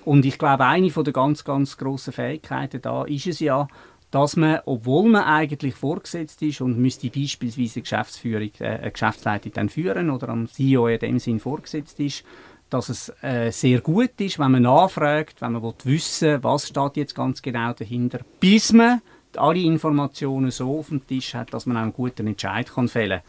Und 0.04 0.26
ich 0.26 0.40
glaube, 0.40 0.66
eine 0.66 0.90
der 0.90 1.14
ganz, 1.14 1.44
ganz 1.44 1.78
grossen 1.78 2.12
Fähigkeiten 2.12 2.82
da 2.82 3.04
ist 3.06 3.28
es 3.28 3.40
ja, 3.40 3.68
dass 4.12 4.36
man, 4.36 4.60
obwohl 4.66 5.10
man 5.10 5.24
eigentlich 5.24 5.74
vorgesetzt 5.74 6.42
ist 6.42 6.62
und 6.62 6.78
müsste 6.78 7.10
beispielsweise 7.10 7.76
eine 7.76 7.82
Geschäftsführung, 7.84 8.52
äh, 8.60 8.66
eine 8.66 8.92
Geschäftsleitung 8.92 9.54
dann 9.54 9.70
führen 9.70 10.10
oder 10.10 10.30
am 10.30 10.48
CEO 10.48 10.88
in 10.88 11.00
dem 11.00 11.20
Sinn 11.20 11.40
vorgesetzt 11.40 12.00
ist, 12.00 12.24
dass 12.70 12.90
es 12.90 13.12
äh, 13.22 13.52
sehr 13.52 13.82
gut 13.82 14.12
ist, 14.20 14.40
wenn 14.40 14.52
man 14.52 14.64
nachfragt, 14.64 15.42
wenn 15.42 15.54
man 15.54 15.74
wissen 15.84 16.30
will, 16.30 16.44
was 16.44 16.68
steht 16.68 16.98
jetzt 16.98 17.16
ganz 17.16 17.42
genau 17.42 17.74
dahinter, 17.74 18.20
bis 18.40 18.74
man 18.74 19.02
alle 19.36 19.60
Informationen 19.60 20.52
so 20.52 20.80
auf 20.80 20.90
dem 20.90 21.06
Tisch 21.06 21.34
hat, 21.34 21.54
dass 21.54 21.66
man 21.66 21.78
auch 21.78 21.82
einen 21.82 21.94
guten 21.94 22.28
Entscheid 22.28 22.70
kann 22.70 22.88
fällen 22.88 23.22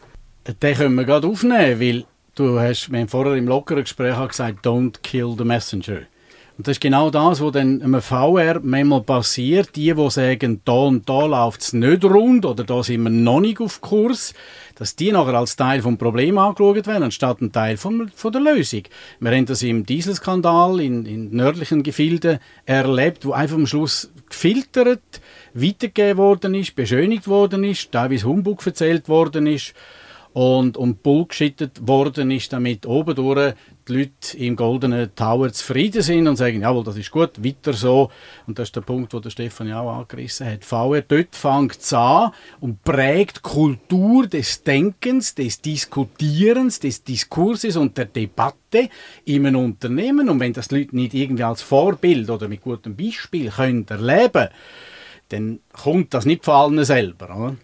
kann. 0.45 0.55
Den 0.61 0.75
können 0.75 0.95
wir 0.95 1.05
gerade 1.05 1.27
aufnehmen, 1.27 1.79
weil 1.79 2.05
du 2.35 2.59
hast, 2.59 2.91
wir 2.91 2.99
haben 2.99 3.07
vorher 3.07 3.35
im 3.35 3.47
lockeren 3.47 3.83
Gespräch 3.83 4.27
gesagt, 4.27 4.65
don't 4.65 5.01
kill 5.01 5.35
the 5.37 5.45
messenger. 5.45 6.01
Und 6.55 6.67
das 6.67 6.73
ist 6.73 6.81
genau 6.81 7.09
das, 7.09 7.41
was 7.41 7.51
dann 7.51 7.81
einem 7.81 7.99
VR 7.99 8.59
manchmal 8.61 9.01
passiert. 9.01 9.75
Die, 9.75 9.91
die 9.91 10.09
sagen, 10.11 10.61
da 10.65 10.73
und 10.73 11.09
da 11.09 11.25
läuft 11.25 11.61
es 11.61 11.73
nicht 11.73 12.05
rund 12.05 12.45
oder 12.45 12.63
da 12.63 12.83
sind 12.83 13.01
wir 13.03 13.09
noch 13.09 13.39
nicht 13.39 13.59
auf 13.59 13.81
Kurs, 13.81 14.35
dass 14.75 14.95
die 14.95 15.11
nachher 15.11 15.33
als 15.33 15.55
Teil 15.55 15.81
des 15.81 15.97
Problems 15.97 16.37
angeschaut 16.37 16.85
werden, 16.85 17.03
anstatt 17.03 17.41
ein 17.41 17.51
Teil 17.51 17.77
von, 17.77 18.11
von 18.13 18.31
der 18.31 18.41
Lösung. 18.41 18.83
Wir 19.19 19.31
haben 19.31 19.47
das 19.47 19.63
im 19.63 19.83
Dieselskandal 19.83 20.79
in, 20.79 21.07
in 21.07 21.35
nördlichen 21.35 21.81
Gefilden 21.81 22.37
erlebt, 22.65 23.25
wo 23.25 23.31
einfach 23.31 23.55
am 23.55 23.65
Schluss 23.65 24.11
gefiltert, 24.29 25.21
weitergegeben 25.55 26.17
worden 26.17 26.53
ist, 26.53 26.75
beschönigt 26.75 27.27
worden 27.27 27.63
ist, 27.63 27.91
teilweise 27.91 28.27
Humbug 28.27 28.63
erzählt 28.65 29.09
worden 29.09 29.47
ist 29.47 29.73
und, 30.33 30.77
und 30.77 31.01
bullgeschittet 31.01 31.87
worden 31.87 32.31
ist, 32.31 32.53
damit 32.53 32.85
oben 32.85 33.15
durch 33.15 33.53
die 33.87 33.93
Leute 33.93 34.37
im 34.37 34.55
Goldenen 34.55 35.13
Tower 35.15 35.51
zufrieden 35.51 36.01
sind 36.01 36.27
und 36.27 36.35
sagen, 36.35 36.61
jawohl, 36.61 36.83
das 36.83 36.97
ist 36.97 37.11
gut, 37.11 37.43
weiter 37.43 37.73
so. 37.73 38.09
Und 38.47 38.59
das 38.59 38.69
ist 38.69 38.75
der 38.75 38.81
Punkt, 38.81 39.13
den 39.13 39.21
der 39.21 39.29
Stefan 39.29 39.67
ja 39.67 39.81
auch 39.81 39.99
angerissen 39.99 40.47
hat. 40.47 40.63
VR, 40.63 41.01
dort 41.01 41.35
fängt 41.35 41.79
es 41.79 41.93
an 41.93 42.31
und 42.59 42.83
prägt 42.83 43.41
Kultur 43.41 44.27
des 44.27 44.63
Denkens, 44.63 45.35
des 45.35 45.61
Diskutierens, 45.61 46.79
des 46.79 47.03
Diskurses 47.03 47.75
und 47.75 47.97
der 47.97 48.05
Debatte 48.05 48.89
in 49.25 49.45
einem 49.45 49.63
Unternehmen. 49.63 50.29
Und 50.29 50.39
wenn 50.39 50.53
das 50.53 50.69
die 50.69 50.79
Leute 50.79 50.95
nicht 50.95 51.13
irgendwie 51.13 51.43
als 51.43 51.61
Vorbild 51.61 52.29
oder 52.29 52.47
mit 52.47 52.61
gutem 52.61 52.95
Beispiel 52.95 53.49
können 53.49 53.85
erleben 53.87 54.49
dann 55.29 55.59
kommt 55.71 56.13
das 56.13 56.25
nicht 56.25 56.45
von 56.45 56.53
allen 56.53 56.85
selber. 56.85 57.35
Oder? 57.35 57.55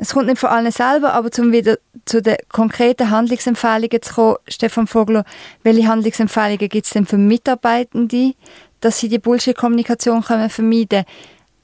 Es 0.00 0.14
kommt 0.14 0.26
nicht 0.26 0.38
von 0.38 0.50
allen 0.50 0.70
selber, 0.70 1.12
aber 1.12 1.28
um 1.38 1.50
wieder 1.50 1.76
zu 2.04 2.22
den 2.22 2.36
konkreten 2.48 3.10
Handlungsempfehlungen 3.10 4.00
zu 4.00 4.14
kommen, 4.14 4.36
Stefan 4.46 4.86
Vogler, 4.86 5.24
welche 5.64 5.88
Handlungsempfehlungen 5.88 6.68
gibt 6.68 6.86
es 6.86 6.92
denn 6.92 7.04
für 7.04 7.18
Mitarbeitende, 7.18 8.34
dass 8.80 9.00
sie 9.00 9.08
die 9.08 9.18
Bullshit-Kommunikation 9.18 10.22
vermeiden 10.22 10.88
können, 10.88 11.04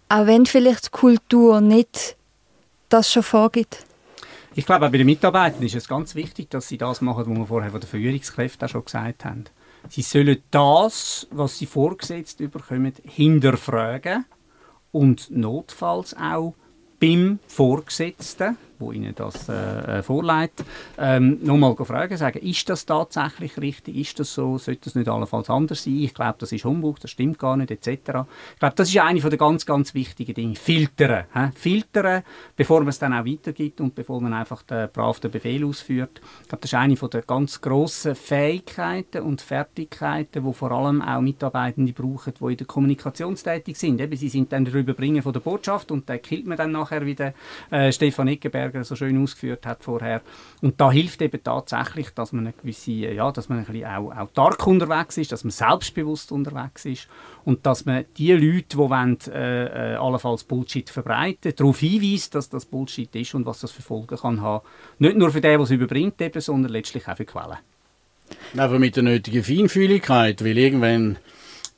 auch 0.08 0.26
wenn 0.26 0.46
vielleicht 0.46 0.86
die 0.86 0.90
Kultur 0.90 1.60
nicht 1.60 2.16
das 2.88 3.12
schon 3.12 3.22
vorgibt? 3.22 3.84
Ich 4.56 4.66
glaube, 4.66 4.86
auch 4.86 4.90
bei 4.90 4.98
den 4.98 5.06
Mitarbeitern 5.06 5.62
ist 5.62 5.76
es 5.76 5.86
ganz 5.86 6.16
wichtig, 6.16 6.50
dass 6.50 6.66
sie 6.66 6.78
das 6.78 7.00
machen, 7.00 7.26
was 7.28 7.38
wir 7.38 7.46
vorher 7.46 7.70
von 7.70 7.80
den 7.80 7.88
Führungskräften 7.88 8.66
auch 8.66 8.70
schon 8.70 8.84
gesagt 8.84 9.24
haben. 9.24 9.44
Sie 9.88 10.02
sollen 10.02 10.42
das, 10.50 11.28
was 11.30 11.58
sie 11.58 11.66
vorgesetzt 11.66 12.38
bekommen, 12.38 12.94
hinterfragen 13.04 14.24
und 14.90 15.30
notfalls 15.30 16.16
auch 16.16 16.54
beim 16.98 17.38
Vorgesetzten 17.46 18.56
wo 18.78 18.92
Ihnen 18.92 19.14
das 19.14 19.48
äh, 19.48 19.98
äh, 19.98 20.02
vorlegt, 20.02 20.64
ähm, 20.98 21.38
nochmal 21.42 21.74
fragen, 21.76 22.16
sagen, 22.16 22.38
ist 22.40 22.68
das 22.68 22.86
tatsächlich 22.86 23.58
richtig, 23.58 23.96
ist 23.96 24.20
das 24.20 24.34
so, 24.34 24.58
sollte 24.58 24.82
das 24.84 24.94
nicht 24.94 25.08
allenfalls 25.08 25.50
anders 25.50 25.84
sein, 25.84 25.98
ich 25.98 26.14
glaube, 26.14 26.36
das 26.38 26.52
ist 26.52 26.64
Humbug, 26.64 27.00
das 27.00 27.10
stimmt 27.10 27.38
gar 27.38 27.56
nicht, 27.56 27.70
etc. 27.70 27.88
Ich 27.88 28.58
glaube, 28.58 28.74
das 28.76 28.88
ist 28.88 28.98
eine 28.98 29.20
der 29.20 29.38
ganz, 29.38 29.66
ganz 29.66 29.94
wichtigen 29.94 30.34
Dinge, 30.34 30.56
filtern, 30.56 31.24
he? 31.32 31.48
filtern, 31.54 32.22
bevor 32.56 32.80
man 32.80 32.88
es 32.88 32.98
dann 32.98 33.12
auch 33.12 33.24
weitergibt 33.24 33.80
und 33.80 33.94
bevor 33.94 34.20
man 34.20 34.32
einfach 34.32 34.62
den, 34.62 34.88
brav 34.92 35.20
den 35.20 35.30
Befehl 35.30 35.64
ausführt. 35.64 36.20
Ich 36.42 36.48
glaube, 36.48 36.62
das 36.62 36.72
ist 36.72 36.78
eine 36.78 36.94
der 36.94 37.22
ganz 37.22 37.60
grossen 37.60 38.14
Fähigkeiten 38.14 39.22
und 39.22 39.40
Fertigkeiten, 39.40 40.44
die 40.44 40.52
vor 40.54 40.72
allem 40.72 41.02
auch 41.02 41.20
Mitarbeitende 41.20 41.92
brauchen, 41.92 42.32
die 42.38 42.52
in 42.52 42.56
der 42.56 42.66
Kommunikation 42.66 43.36
tätig 43.36 43.76
sind. 43.76 44.00
Eben, 44.00 44.16
sie 44.16 44.28
sind 44.28 44.52
dann 44.52 44.64
der 44.64 44.74
Überbringer 44.74 45.22
von 45.22 45.32
der 45.32 45.40
Botschaft 45.40 45.90
und 45.90 46.08
da 46.08 46.18
killt 46.18 46.46
man 46.46 46.56
dann 46.56 46.72
nachher 46.72 47.04
wieder 47.06 47.34
äh, 47.70 47.92
Stefan 47.92 48.28
Eckenberg 48.28 48.63
Berger 48.64 48.84
so 48.84 48.96
schön 48.96 49.22
ausgeführt 49.22 49.66
hat 49.66 49.84
vorher. 49.84 50.22
Und 50.62 50.80
da 50.80 50.90
hilft 50.90 51.20
eben 51.22 51.42
tatsächlich, 51.42 52.10
dass 52.10 52.32
man 52.32 52.46
eine 52.46 52.54
gewisse, 52.54 52.92
ja, 52.92 53.30
dass 53.30 53.48
man 53.48 53.58
ein 53.58 53.64
bisschen 53.64 53.86
auch, 53.86 54.28
dark 54.34 54.66
unterwegs 54.66 55.18
ist, 55.18 55.32
dass 55.32 55.44
man 55.44 55.50
selbstbewusst 55.50 56.32
unterwegs 56.32 56.84
ist 56.84 57.08
und 57.44 57.66
dass 57.66 57.84
man 57.84 58.04
die 58.16 58.32
Leute, 58.32 58.64
die 58.72 58.76
wollen, 58.76 59.18
äh, 59.28 59.92
äh, 59.92 59.96
allenfalls 59.96 60.44
Bullshit 60.44 60.88
verbreiten, 60.88 61.52
darauf 61.54 61.78
hinweist, 61.78 62.34
dass 62.34 62.48
das 62.48 62.64
Bullshit 62.64 63.14
ist 63.14 63.34
und 63.34 63.46
was 63.46 63.60
das 63.60 63.70
für 63.70 63.82
Folgen 63.82 64.16
kann 64.16 64.40
haben. 64.40 64.64
Nicht 64.98 65.16
nur 65.16 65.30
für 65.30 65.40
den, 65.40 65.58
der 65.58 65.60
es 65.60 65.70
überbringt, 65.70 66.20
eben, 66.20 66.40
sondern 66.40 66.72
letztlich 66.72 67.06
auch 67.08 67.16
für 67.16 67.24
die 67.24 67.32
Quellen. 67.32 67.58
Aber 68.56 68.78
mit 68.78 68.96
der 68.96 69.02
nötigen 69.02 69.44
Feinfühligkeit, 69.44 70.42
weil 70.42 70.56
irgendwann 70.56 71.18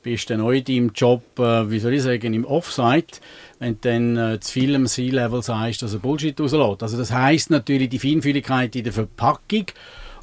bist 0.07 0.31
du 0.31 0.35
in 0.35 0.65
deinem 0.65 0.93
Job, 0.95 1.37
äh, 1.41 1.69
wie 1.69 1.81
soll 1.81 1.95
ich 1.95 2.03
sagen, 2.03 2.33
im 2.33 2.45
Offsite, 2.45 3.19
wenn 3.59 3.75
du 3.81 3.89
dann 3.89 4.17
äh, 4.17 4.41
zu 4.41 4.53
viel 4.53 4.77
im 4.77 4.87
C-Level 4.87 5.43
sagst, 5.43 5.83
dass 5.83 5.95
er 5.95 5.99
Bullshit 5.99 6.39
rauslässt. 6.41 6.85
Also 6.85 6.97
das 6.97 7.11
heißt 7.11 7.51
natürlich 7.51 7.89
die 7.89 7.99
Feinfühligkeit 7.99 8.77
in 8.77 8.85
der 8.85 8.93
Verpackung 8.93 9.67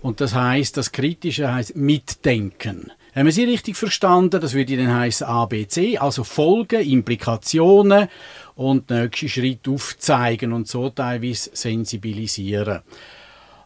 und 0.01 0.21
das 0.21 0.33
heißt 0.33 0.77
das 0.77 0.93
Kritische 0.93 1.53
heißt 1.53 1.75
Mitdenken. 1.75 2.93
Haben 3.13 3.25
wir 3.25 3.33
sie 3.33 3.43
richtig 3.43 3.75
verstanden? 3.75 4.39
Das 4.39 4.53
würde 4.53 4.77
dann 4.77 4.95
heißen 4.95 5.27
ABC, 5.27 5.97
also 5.97 6.23
Folgen, 6.23 6.81
Implikationen 6.81 8.07
und 8.55 8.89
nächsten 8.89 9.27
Schritt 9.27 9.67
aufzeigen 9.67 10.53
und 10.53 10.69
so 10.69 10.89
teilweise 10.91 11.49
sensibilisieren. 11.51 12.79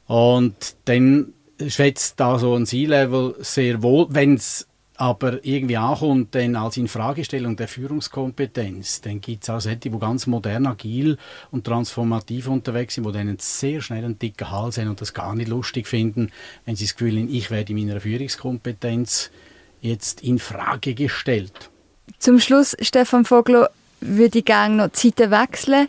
Und 0.07 0.77
dann 0.85 1.33
schätzt 1.67 2.19
da 2.19 2.39
so 2.39 2.55
ein 2.55 2.65
C-Level 2.65 3.35
sehr 3.39 3.83
wohl, 3.83 4.07
wenn 4.09 4.33
es 4.33 4.67
aber 4.97 5.45
irgendwie 5.45 5.77
ankommt 5.77 6.33
dann 6.33 6.55
als 6.55 6.75
Infragestellung 6.77 7.55
der 7.55 7.67
Führungskompetenz, 7.67 9.01
dann 9.01 9.21
gibt 9.21 9.43
es 9.43 9.49
auch 9.49 9.61
solche, 9.61 9.77
die 9.77 9.89
ganz 9.91 10.25
modern, 10.25 10.65
agil 10.65 11.17
und 11.51 11.65
transformativ 11.65 12.47
unterwegs 12.47 12.95
sind, 12.95 13.05
die 13.05 13.11
dann 13.11 13.37
sehr 13.39 13.81
schnell 13.81 14.03
einen 14.03 14.17
dicken 14.17 14.49
Hals 14.49 14.79
haben 14.79 14.89
und 14.89 14.99
das 14.99 15.13
gar 15.13 15.35
nicht 15.35 15.49
lustig 15.49 15.87
finden, 15.87 16.31
wenn 16.65 16.75
sie 16.75 16.85
das 16.85 16.95
Gefühl 16.95 17.17
haben, 17.17 17.29
ich 17.31 17.51
werde 17.51 17.73
in 17.73 17.85
meiner 17.85 18.01
Führungskompetenz 18.01 19.29
jetzt 19.81 20.21
in 20.21 20.39
Frage 20.39 20.95
gestellt. 20.95 21.69
Zum 22.17 22.39
Schluss, 22.39 22.75
Stefan 22.81 23.23
Vogler, 23.23 23.69
würde 24.01 24.39
ich 24.39 24.45
gerne 24.45 24.75
noch 24.75 24.87
die 24.89 25.09
Seite 25.09 25.29
wechseln 25.29 25.87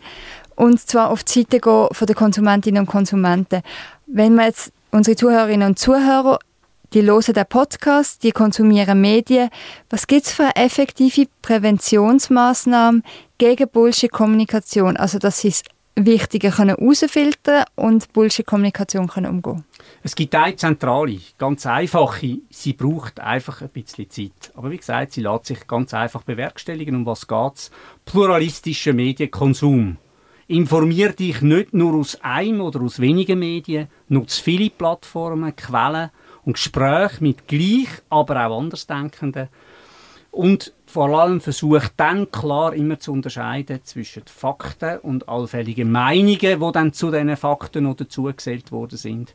und 0.54 0.80
zwar 0.80 1.10
auf 1.10 1.24
die 1.24 1.40
Seite 1.40 1.60
gehen 1.60 1.88
von 1.92 2.06
den 2.06 2.16
Konsumentinnen 2.16 2.80
und 2.80 2.86
Konsumenten. 2.86 3.62
Wenn 4.06 4.34
wir 4.34 4.46
jetzt 4.46 4.72
unsere 4.90 5.16
Zuhörerinnen 5.16 5.68
und 5.68 5.78
Zuhörer 5.78 6.38
die 6.94 7.02
hören 7.02 7.34
den 7.34 7.46
Podcast, 7.46 8.22
die 8.22 8.32
konsumieren 8.32 9.00
Medien. 9.00 9.50
Was 9.90 10.06
gibt 10.06 10.26
es 10.26 10.32
für 10.32 10.56
effektive 10.56 11.26
Präventionsmaßnahmen 11.42 13.02
gegen 13.36 13.68
Bullshit-Kommunikation? 13.68 14.96
Also, 14.96 15.18
dass 15.18 15.40
sie 15.40 15.50
das 15.50 15.62
Wichtige 15.96 16.56
herausfiltern 16.56 17.64
und 17.74 18.12
Bullshit-Kommunikation 18.12 19.10
umgehen 19.10 19.64
Es 20.02 20.14
gibt 20.14 20.34
eine 20.34 20.56
zentrale, 20.56 21.18
ganz 21.36 21.66
einfache. 21.66 22.38
Sie 22.50 22.72
braucht 22.72 23.20
einfach 23.20 23.62
ein 23.62 23.68
bisschen 23.68 24.08
Zeit. 24.08 24.52
Aber 24.54 24.70
wie 24.70 24.76
gesagt, 24.76 25.12
sie 25.12 25.22
lässt 25.22 25.46
sich 25.46 25.66
ganz 25.66 25.92
einfach 25.92 26.22
bewerkstelligen. 26.22 26.94
Um 26.94 27.04
was 27.06 27.26
geht 27.26 27.54
es? 27.54 27.70
Pluralistischer 28.04 28.92
Medienkonsum. 28.92 29.96
Informier 30.46 31.12
dich 31.12 31.42
nicht 31.42 31.74
nur 31.74 31.94
aus 31.94 32.18
einem 32.22 32.62
oder 32.62 32.80
aus 32.80 33.00
wenigen 33.00 33.38
Medien, 33.38 33.88
nutze 34.08 34.42
viele 34.42 34.70
Plattformen, 34.70 35.54
Quellen 35.54 36.10
und 36.48 36.54
Gespräche 36.54 37.22
mit 37.22 37.46
gleich, 37.46 37.88
aber 38.08 38.46
auch 38.46 38.58
Andersdenkenden. 38.58 39.48
Und 40.30 40.72
vor 40.86 41.08
allem 41.20 41.42
versucht 41.42 41.92
dann 41.98 42.30
klar 42.30 42.72
immer 42.72 42.98
zu 42.98 43.12
unterscheiden 43.12 43.80
zwischen 43.84 44.22
Fakten 44.24 44.98
und 45.00 45.28
allfälligen 45.28 45.92
Meinungen, 45.92 46.38
die 46.38 46.72
dann 46.72 46.92
zu 46.94 47.10
diesen 47.10 47.36
Fakten 47.36 47.84
noch 47.84 47.96
dazugesellt 47.96 48.72
worden 48.72 48.96
sind. 48.96 49.34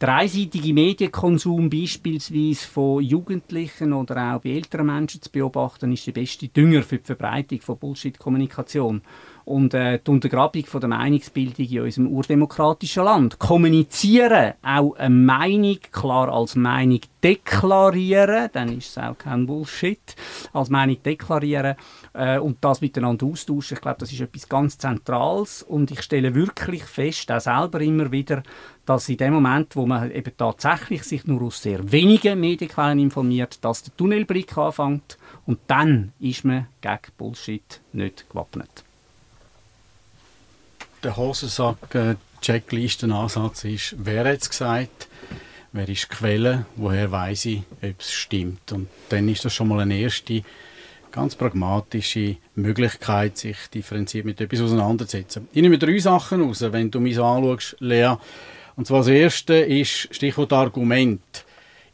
Der 0.00 0.28
Medienkonsum 0.28 1.70
beispielsweise 1.70 2.66
von 2.66 3.02
Jugendlichen 3.02 3.92
oder 3.92 4.34
auch 4.34 4.40
bei 4.40 4.50
älteren 4.50 4.86
Menschen 4.86 5.22
zu 5.22 5.30
beobachten, 5.30 5.92
ist 5.92 6.06
der 6.06 6.12
beste 6.12 6.48
Dünger 6.48 6.82
für 6.82 6.98
die 6.98 7.04
Verbreitung 7.04 7.60
von 7.60 7.78
Bullshit-Kommunikation 7.78 9.02
und 9.44 9.74
äh, 9.74 9.98
die 10.04 10.10
Untergrabung 10.10 10.64
von 10.64 10.80
der 10.80 10.88
Meinungsbildung 10.88 11.66
in 11.66 11.80
unserem 11.80 12.08
urdemokratischen 12.08 13.04
Land. 13.04 13.38
Kommunizieren, 13.38 14.54
auch 14.62 14.94
eine 14.94 15.14
Meinung 15.14 15.78
klar 15.92 16.32
als 16.32 16.56
Meinung 16.56 17.00
deklarieren, 17.22 18.48
dann 18.52 18.76
ist 18.76 18.90
es 18.90 18.98
auch 18.98 19.16
kein 19.16 19.46
Bullshit, 19.46 20.16
als 20.52 20.70
Meinung 20.70 21.02
deklarieren 21.02 21.76
äh, 22.14 22.38
und 22.38 22.58
das 22.62 22.80
miteinander 22.80 23.26
austauschen, 23.26 23.76
ich 23.76 23.80
glaube, 23.80 23.98
das 24.00 24.12
ist 24.12 24.20
etwas 24.20 24.48
ganz 24.48 24.78
Zentrales. 24.78 25.62
Und 25.62 25.90
ich 25.90 26.02
stelle 26.02 26.34
wirklich 26.34 26.84
fest, 26.84 27.30
auch 27.30 27.40
selber 27.40 27.80
immer 27.80 28.10
wieder, 28.12 28.42
dass 28.86 29.08
in 29.08 29.16
dem 29.16 29.34
Moment, 29.34 29.76
wo 29.76 29.86
man 29.86 30.10
eben 30.10 30.36
tatsächlich 30.36 31.04
sich 31.04 31.26
nur 31.26 31.42
aus 31.42 31.62
sehr 31.62 31.90
wenigen 31.90 32.40
Medienquellen 32.40 32.98
informiert, 32.98 33.58
dass 33.62 33.82
der 33.82 33.96
Tunnelblick 33.96 34.56
anfängt. 34.56 35.18
Und 35.46 35.60
dann 35.66 36.12
ist 36.20 36.44
man 36.44 36.66
gegen 36.80 37.12
Bullshit 37.16 37.80
nicht 37.92 38.28
gewappnet 38.28 38.84
der 41.04 41.16
Hosensack-Checklistenansatz 41.16 43.64
ist, 43.64 43.94
wer 43.98 44.24
hat 44.24 44.42
es 44.42 44.48
gesagt, 44.48 45.08
wer 45.72 45.88
ist 45.88 46.08
die 46.10 46.14
Quelle, 46.14 46.66
woher 46.76 47.10
weiß 47.10 47.46
ich, 47.46 47.62
ob 47.82 48.00
es 48.00 48.12
stimmt. 48.12 48.70
Und 48.72 48.88
dann 49.10 49.28
ist 49.28 49.44
das 49.44 49.52
schon 49.54 49.68
mal 49.68 49.80
eine 49.80 49.98
erste 49.98 50.42
ganz 51.12 51.34
pragmatische 51.36 52.36
Möglichkeit, 52.56 53.36
sich 53.38 53.56
differenziert 53.72 54.24
mit 54.24 54.40
etwas 54.40 54.62
auseinanderzusetzen. 54.62 55.46
Ich 55.52 55.62
nehme 55.62 55.78
drei 55.78 55.98
Sachen 55.98 56.42
raus, 56.42 56.60
wenn 56.60 56.90
du 56.90 56.98
mich 57.00 57.14
so 57.16 57.24
anschaust, 57.24 57.76
Lea. 57.78 58.14
Und 58.74 58.88
zwar 58.88 58.98
das 58.98 59.08
erste 59.08 59.54
ist 59.54 60.12
Stichwort 60.12 60.52
Argument. 60.52 61.44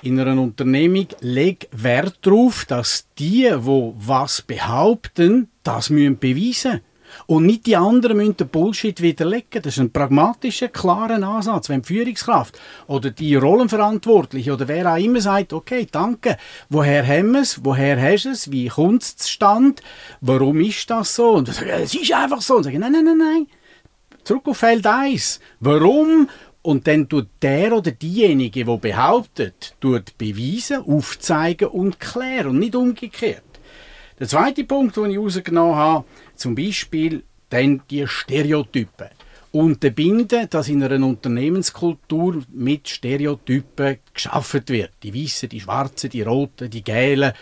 In 0.02 0.18
einer 0.18 0.40
Unternehmung 0.40 1.08
leg 1.20 1.68
Wert 1.72 2.16
darauf, 2.22 2.64
dass 2.64 3.06
die, 3.18 3.50
wo 3.54 3.94
was 3.98 4.40
behaupten, 4.40 5.50
das 5.62 5.90
müssen 5.90 6.18
beweisen 6.18 6.80
und 7.26 7.46
nicht 7.46 7.66
die 7.66 7.76
anderen 7.76 8.16
müssen 8.16 8.36
den 8.36 8.48
Bullshit 8.48 9.00
widerlegen. 9.00 9.62
Das 9.62 9.74
ist 9.74 9.80
ein 9.80 9.92
pragmatischer, 9.92 10.68
klarer 10.68 11.22
Ansatz. 11.22 11.68
Wenn 11.68 11.82
die 11.82 11.88
Führungskraft 11.88 12.58
oder 12.86 13.10
die 13.10 13.36
Rollenverantwortliche 13.36 14.52
oder 14.52 14.68
wer 14.68 14.92
auch 14.92 14.98
immer 14.98 15.20
sagt, 15.20 15.52
okay, 15.52 15.86
danke, 15.90 16.36
woher 16.68 17.06
haben 17.06 17.32
wir 17.32 17.42
es, 17.42 17.64
woher 17.64 18.00
hast 18.00 18.24
du 18.24 18.30
es, 18.30 18.50
wie 18.50 18.68
kommt 18.68 19.02
es 19.02 19.16
zustande, 19.16 19.82
warum 20.20 20.60
ist 20.60 20.90
das 20.90 21.14
so? 21.14 21.30
Und 21.30 21.52
sagen, 21.52 21.70
es 21.70 21.94
ist 21.94 22.12
einfach 22.12 22.40
so. 22.40 22.56
Und 22.56 22.64
sagen, 22.64 22.80
nein, 22.80 22.92
nein, 22.92 23.04
nein, 23.04 23.18
nein. 23.18 23.46
Zurück 24.24 24.48
auf 24.48 24.58
Feld 24.58 24.86
1. 24.86 25.40
Warum 25.60 26.28
und 26.62 26.86
dann 26.86 27.08
tut 27.08 27.28
der 27.40 27.72
oder 27.72 27.90
diejenige, 27.90 28.64
der 28.64 28.76
behauptet, 28.76 29.74
tut 29.80 30.16
beweisen, 30.18 30.84
aufzeigen 30.86 31.68
und 31.68 31.98
klären 31.98 32.48
und 32.48 32.58
nicht 32.58 32.74
umgekehrt. 32.74 33.42
Der 34.18 34.28
zweite 34.28 34.64
Punkt, 34.64 34.96
den 34.96 35.10
ich 35.10 35.18
rausgenommen 35.18 35.76
habe, 35.76 36.04
zum 36.40 36.54
Beispiel 36.54 37.22
dann 37.50 37.82
die 37.90 38.06
Stereotypen. 38.06 39.08
Unterbinden, 39.52 40.48
dass 40.48 40.68
in 40.68 40.82
einer 40.82 41.04
Unternehmenskultur 41.04 42.42
mit 42.52 42.88
Stereotypen 42.88 43.98
geschaffen 44.14 44.62
wird. 44.68 44.92
Die 45.02 45.12
Weißen, 45.12 45.48
die 45.48 45.60
Schwarzen, 45.60 46.08
die 46.08 46.22
Roten, 46.22 46.70
die 46.70 46.84
Gelben. 46.84 47.32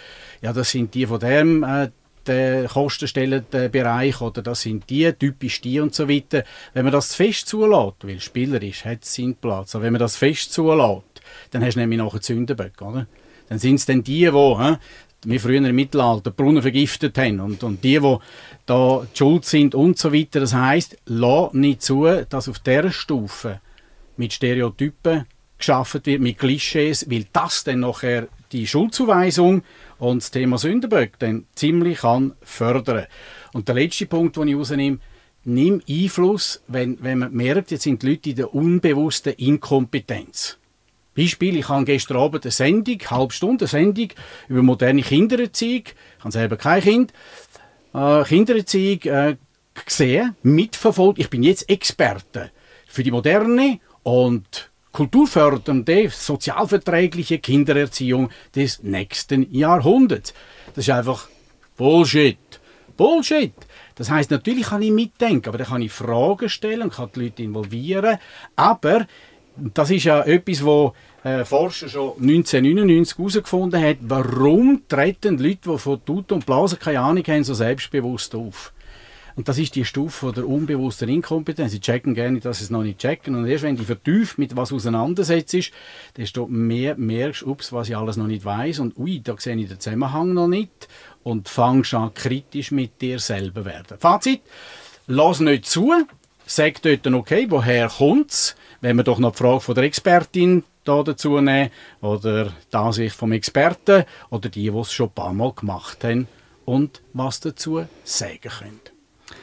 Ja, 0.41 0.55
das 0.55 0.71
sind 0.71 0.95
die 0.95 1.07
von 1.07 1.21
dem 1.21 1.63
äh, 1.63 2.67
kostenstellenden 2.67 3.71
Bereich 3.71 4.21
oder 4.21 4.43
das 4.43 4.63
sind 4.63 4.89
die, 4.89 5.13
typisch 5.13 5.61
die 5.61 5.81
und 5.81 5.95
so 5.95 6.09
weiter. 6.09 6.45
Wenn 6.73 6.85
man 6.85 6.93
das 6.93 7.15
fest 7.15 7.47
zulässt, 7.49 7.97
weil 8.07 8.21
Spieler 8.21 8.63
ist, 8.63 8.85
hat 8.85 9.03
es 9.03 9.15
seinen 9.15 9.35
Platz, 9.35 9.75
aber 9.75 9.85
wenn 9.85 9.93
man 9.93 10.01
das 10.01 10.17
fest 10.17 10.53
zulässt, 10.53 11.03
dann 11.51 11.65
hast 11.65 11.75
du 11.75 11.81
nämlich 11.81 11.99
nachher 11.99 12.21
Zündenböcke, 12.21 12.85
oder? 12.85 13.07
Dann 13.49 13.59
sind 13.59 13.77
es 13.77 13.87
dann 13.87 14.03
die, 14.03 14.31
die 14.31 14.77
wie 15.25 15.39
früher 15.39 15.67
im 15.67 15.75
Mittelalter 15.75 16.31
Brunnen 16.31 16.63
vergiftet 16.63 17.19
haben 17.19 17.41
und, 17.41 17.63
und 17.63 17.83
die, 17.83 17.99
die 17.99 18.17
da 18.67 19.07
schuld 19.15 19.45
sind 19.45 19.75
und 19.75 19.99
so 19.99 20.13
weiter. 20.13 20.41
Das 20.41 20.55
heißt, 20.55 20.97
lass 21.07 21.53
nicht 21.55 21.83
zu, 21.83 22.07
dass 22.29 22.49
auf 22.49 22.59
dieser 22.61 22.93
Stufe 22.93 23.61
mit 24.17 24.33
Stereotypen 24.33 25.27
geschaffen 25.59 26.01
wird, 26.05 26.21
mit 26.21 26.39
Klischees, 26.39 27.11
weil 27.11 27.27
das 27.33 27.65
dann 27.65 27.81
nachher 27.81 28.29
die 28.53 28.67
Schuldzuweisung 28.67 29.63
und 29.99 30.23
das 30.23 30.31
Thema 30.31 30.57
Sündenböck 30.57 31.19
dann 31.19 31.47
ziemlich 31.55 31.99
kann 31.99 32.35
fördern. 32.43 33.07
Und 33.53 33.69
der 33.69 33.75
letzte 33.75 34.07
Punkt, 34.07 34.37
den 34.37 34.49
ich 34.49 34.57
rausnehme, 34.57 34.99
nimm 35.45 35.83
Einfluss, 35.89 36.63
wenn, 36.69 37.03
wenn 37.03 37.19
man 37.19 37.33
merkt, 37.33 37.71
jetzt 37.71 37.83
sind 37.83 38.03
die 38.03 38.11
Leute 38.11 38.31
in 38.31 38.37
der 38.37 38.55
unbewussten 38.55 39.33
Inkompetenz. 39.35 40.59
Beispiel, 41.19 41.57
ich 41.57 41.69
habe 41.69 41.85
gestern 41.85 42.17
Abend 42.17 42.45
eine 42.45 42.53
Sendung, 42.53 42.99
eine 43.01 43.11
halbe 43.11 43.33
Stunde 43.33 43.65
eine 43.65 43.69
Sendung 43.69 44.09
über 44.49 44.63
moderne 44.63 45.03
Kindererziehung. 45.03 45.85
Ich 46.19 46.25
habe 46.25 46.33
selber 46.33 46.57
kein 46.57 46.83
Kind. 46.83 47.13
Äh, 47.93 48.23
Kindererziehung 48.23 49.01
äh, 49.03 49.37
gesehen, 49.85 50.37
mitverfolgt. 50.43 51.19
Ich 51.19 51.29
bin 51.29 51.43
jetzt 51.43 51.69
Experte 51.69 52.53
für 52.87 53.03
die 53.03 53.11
moderne 53.11 53.81
und 54.05 54.71
kulturfördernde, 54.93 56.09
sozialverträgliche 56.09 57.39
Kindererziehung 57.39 58.31
des 58.55 58.83
nächsten 58.83 59.53
Jahrhunderts. 59.53 60.35
Das 60.75 60.87
ist 60.87 60.91
einfach 60.91 61.29
Bullshit. 61.77 62.39
Bullshit. 62.97 63.55
Das 63.97 64.11
heißt, 64.11 64.31
natürlich 64.31 64.67
kann 64.67 64.83
ich 64.83 64.93
mitdenken, 64.93 65.49
aber 65.49 65.59
dann 65.59 65.67
kann 65.67 65.83
ich 65.83 65.93
Fragen 65.93 66.49
stellen, 66.49 66.91
kann 66.91 67.11
die 67.15 67.25
Leute 67.25 67.43
involvieren. 67.43 68.19
Aber 68.57 69.07
das 69.57 69.91
ist 69.91 70.05
ja 70.05 70.23
etwas, 70.23 70.65
wo 70.65 70.95
äh, 71.29 71.45
Forscher 71.45 71.89
schon 71.89 72.13
1999 72.21 73.19
herausgefunden 73.19 73.83
hat, 73.83 73.99
warum 74.01 74.83
treten 74.89 75.39
Leute, 75.39 75.71
die 75.71 75.79
von 75.79 76.05
Tut 76.05 76.33
und 76.33 76.47
Blasen 76.47 76.79
keine 76.79 77.01
Ahnung 77.01 77.25
haben, 77.27 77.45
so 77.45 77.55
selbstbewusst 77.55 78.35
auf. 78.35 78.73
Und 79.39 79.47
das 79.47 79.57
ist 79.57 79.77
die 79.77 79.85
Stufe 79.85 80.33
der 80.33 80.49
unbewussten 80.49 81.09
Inkompetenz. 81.09 81.71
Sie 81.71 81.79
checken 81.79 82.13
gerne, 82.13 82.41
dass 82.41 82.59
sie 82.59 82.65
es 82.65 82.71
noch 82.71 82.83
nicht 82.83 82.99
checken. 82.99 83.37
Und 83.37 83.47
erst 83.47 83.63
wenn 83.63 83.77
du 83.77 83.85
vertieft 83.85 84.37
mit 84.37 84.57
was 84.57 84.73
auseinandersetzt, 84.73 85.71
desto 86.17 86.49
mehr 86.49 86.97
merkst 86.97 87.43
du, 87.43 87.57
was 87.71 87.89
ich 87.89 87.97
alles 87.97 88.17
noch 88.17 88.27
nicht 88.27 88.45
weiß 88.45 88.81
und 88.81 88.99
ui, 88.99 89.21
da 89.23 89.37
sehe 89.39 89.55
ich 89.55 89.69
den 89.69 89.79
Zusammenhang 89.79 90.35
noch 90.35 90.49
nicht 90.49 90.89
und 91.23 91.49
fangst 91.49 91.95
an, 91.95 92.13
kritisch 92.15 92.73
mit 92.73 93.01
dir 93.01 93.21
selber 93.21 93.65
werden. 93.65 93.97
Fazit, 94.01 94.41
lass 95.07 95.39
nicht 95.39 95.67
zu, 95.67 95.93
sag 96.49 96.83
dort, 96.83 97.07
okay, 97.07 97.47
woher 97.49 97.89
kommt 97.89 98.31
es? 98.31 98.57
Wenn 98.81 98.97
wir 98.97 99.05
doch 99.05 99.19
noch 99.19 99.33
die 99.33 99.39
Frage 99.39 99.61
von 99.61 99.75
der 99.75 99.85
Expertin 99.85 100.65
da 100.85 101.03
dazu 101.03 101.41
nehmen 101.41 101.71
oder 102.01 102.53
die 102.73 102.77
Ansicht 102.77 103.15
vom 103.15 103.33
Experten 103.33 104.05
oder 104.31 104.49
die, 104.49 104.71
die 104.71 104.79
es 104.79 104.93
schon 104.93 105.09
ein 105.09 105.15
paar 105.15 105.33
Mal 105.33 105.53
gemacht 105.53 106.03
haben 106.05 106.29
und 106.65 107.03
was 107.13 107.41
dazu 107.41 107.85
sagen 108.05 108.41
können. 108.41 108.81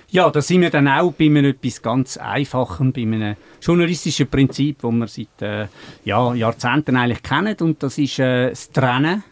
Ja, 0.09 0.29
da 0.29 0.41
sind 0.41 0.61
wir 0.61 0.69
dann 0.69 0.87
auch 0.87 1.11
bei 1.11 1.25
einem 1.25 1.45
etwas 1.45 1.81
ganz 1.81 2.17
Einfachen, 2.17 2.93
bei 2.93 3.01
einem 3.01 3.35
journalistischen 3.61 4.27
Prinzip, 4.27 4.81
das 4.81 4.91
wir 4.91 5.07
seit 5.07 5.41
äh, 5.41 5.67
ja, 6.05 6.33
Jahrzehnten 6.33 6.95
eigentlich 6.95 7.21
kennen 7.21 7.57
und 7.59 7.83
das 7.83 7.97
ist 7.97 8.19
äh, 8.19 8.49
das 8.49 8.71
Trennen 8.71 9.23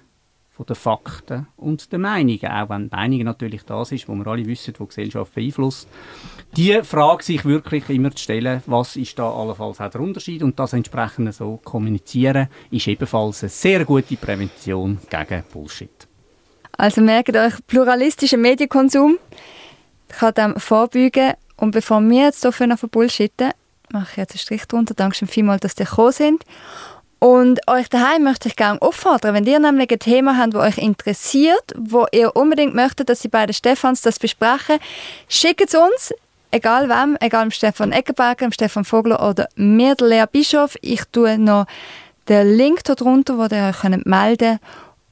von 0.55 0.67
den 0.67 0.75
Fakten 0.75 1.47
und 1.57 1.91
den 1.91 2.01
Meinungen, 2.01 2.45
auch 2.45 2.69
wenn 2.69 2.87
Meinungen 2.91 3.25
natürlich 3.25 3.63
das 3.63 3.91
ist, 3.91 4.07
wo 4.07 4.13
wir 4.13 4.27
alle 4.27 4.45
wissen, 4.45 4.73
wo 4.77 4.85
Gesellschaft 4.85 5.33
beeinflusst. 5.33 5.87
Die 6.55 6.79
Frage 6.83 7.23
sich 7.23 7.43
wirklich 7.43 7.89
immer 7.89 8.11
zu 8.11 8.23
stellen, 8.23 8.61
was 8.67 8.95
ist 8.95 9.17
da 9.17 9.31
allenfalls 9.31 9.81
auch 9.81 9.89
der 9.89 10.01
Unterschied 10.01 10.43
und 10.43 10.59
das 10.59 10.73
entsprechend 10.73 11.33
so 11.33 11.59
kommunizieren, 11.63 12.49
ist 12.69 12.87
ebenfalls 12.87 13.41
eine 13.41 13.49
sehr 13.49 13.83
gute 13.83 14.15
Prävention 14.15 14.99
gegen 15.09 15.43
Bullshit. 15.51 16.07
Also 16.77 17.01
merkt 17.01 17.35
euch, 17.35 17.53
pluralistischer 17.65 18.37
Medienkonsum 18.37 19.17
kann 20.07 20.33
dem 20.35 20.55
vorbeugen 20.59 21.33
und 21.57 21.71
bevor 21.71 22.01
wir 22.01 22.25
jetzt 22.25 22.45
hier 22.55 22.67
noch 22.67 22.79
Bullshitten, 22.79 23.51
mache 23.91 24.11
ich 24.11 24.17
jetzt 24.17 24.33
einen 24.33 24.39
Strich 24.39 24.65
drunter. 24.67 24.93
Dankeschön 24.93 25.27
vielmals, 25.27 25.61
dass 25.61 25.79
ihr 25.79 25.85
gekommen 25.85 26.11
sind. 26.11 26.43
Und 27.23 27.61
euch 27.69 27.87
daheim 27.87 28.25
möchte 28.25 28.49
ich 28.49 28.57
gerne 28.57 28.81
auffordern, 28.81 29.33
wenn 29.33 29.45
ihr 29.45 29.57
nämlich 29.57 29.89
ein 29.89 29.99
Thema 29.99 30.37
habt, 30.37 30.55
das 30.55 30.61
euch 30.61 30.77
interessiert, 30.77 31.73
wo 31.73 32.05
ihr 32.11 32.35
unbedingt 32.35 32.75
möchtet, 32.75 33.07
dass 33.07 33.21
die 33.21 33.29
beiden 33.29 33.53
Stefans 33.53 34.01
das 34.01 34.19
besprechen, 34.19 34.77
schickt 35.29 35.69
es 35.69 35.73
uns, 35.73 36.13
egal 36.51 36.89
wem, 36.89 37.15
egal 37.21 37.45
dem 37.45 37.51
Stefan 37.51 37.93
Eckenberger, 37.93 38.47
dem 38.47 38.51
Stefan 38.51 38.83
Vogler 38.83 39.25
oder 39.25 39.47
mir, 39.55 39.95
der 39.95 40.07
Lea 40.09 40.25
Bischof. 40.29 40.75
Ich 40.81 41.05
tue 41.13 41.37
noch 41.37 41.65
den 42.27 42.57
Link 42.57 42.81
hier 42.85 42.95
drunter, 42.95 43.37
wo 43.37 43.43
ihr 43.43 43.69
euch 43.69 43.83
melden 44.03 44.59
könnt. 44.59 44.61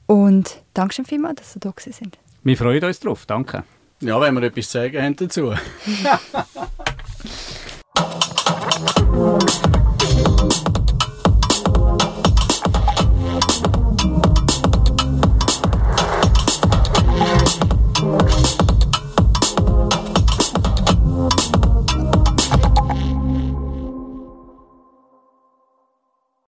Und 0.06 0.58
danke 0.74 0.92
schön 0.92 1.06
vielmals, 1.06 1.36
dass 1.36 1.56
ihr 1.56 1.72
hier 1.82 1.92
sind. 1.94 2.18
Wir 2.42 2.58
freuen 2.58 2.84
uns 2.84 3.00
drauf, 3.00 3.24
danke. 3.24 3.64
Ja, 4.00 4.20
wenn 4.20 4.34
wir 4.34 4.42
etwas 4.42 4.68
zu 4.68 4.72
sagen 4.72 5.02
haben 5.02 5.16
dazu. 5.16 5.54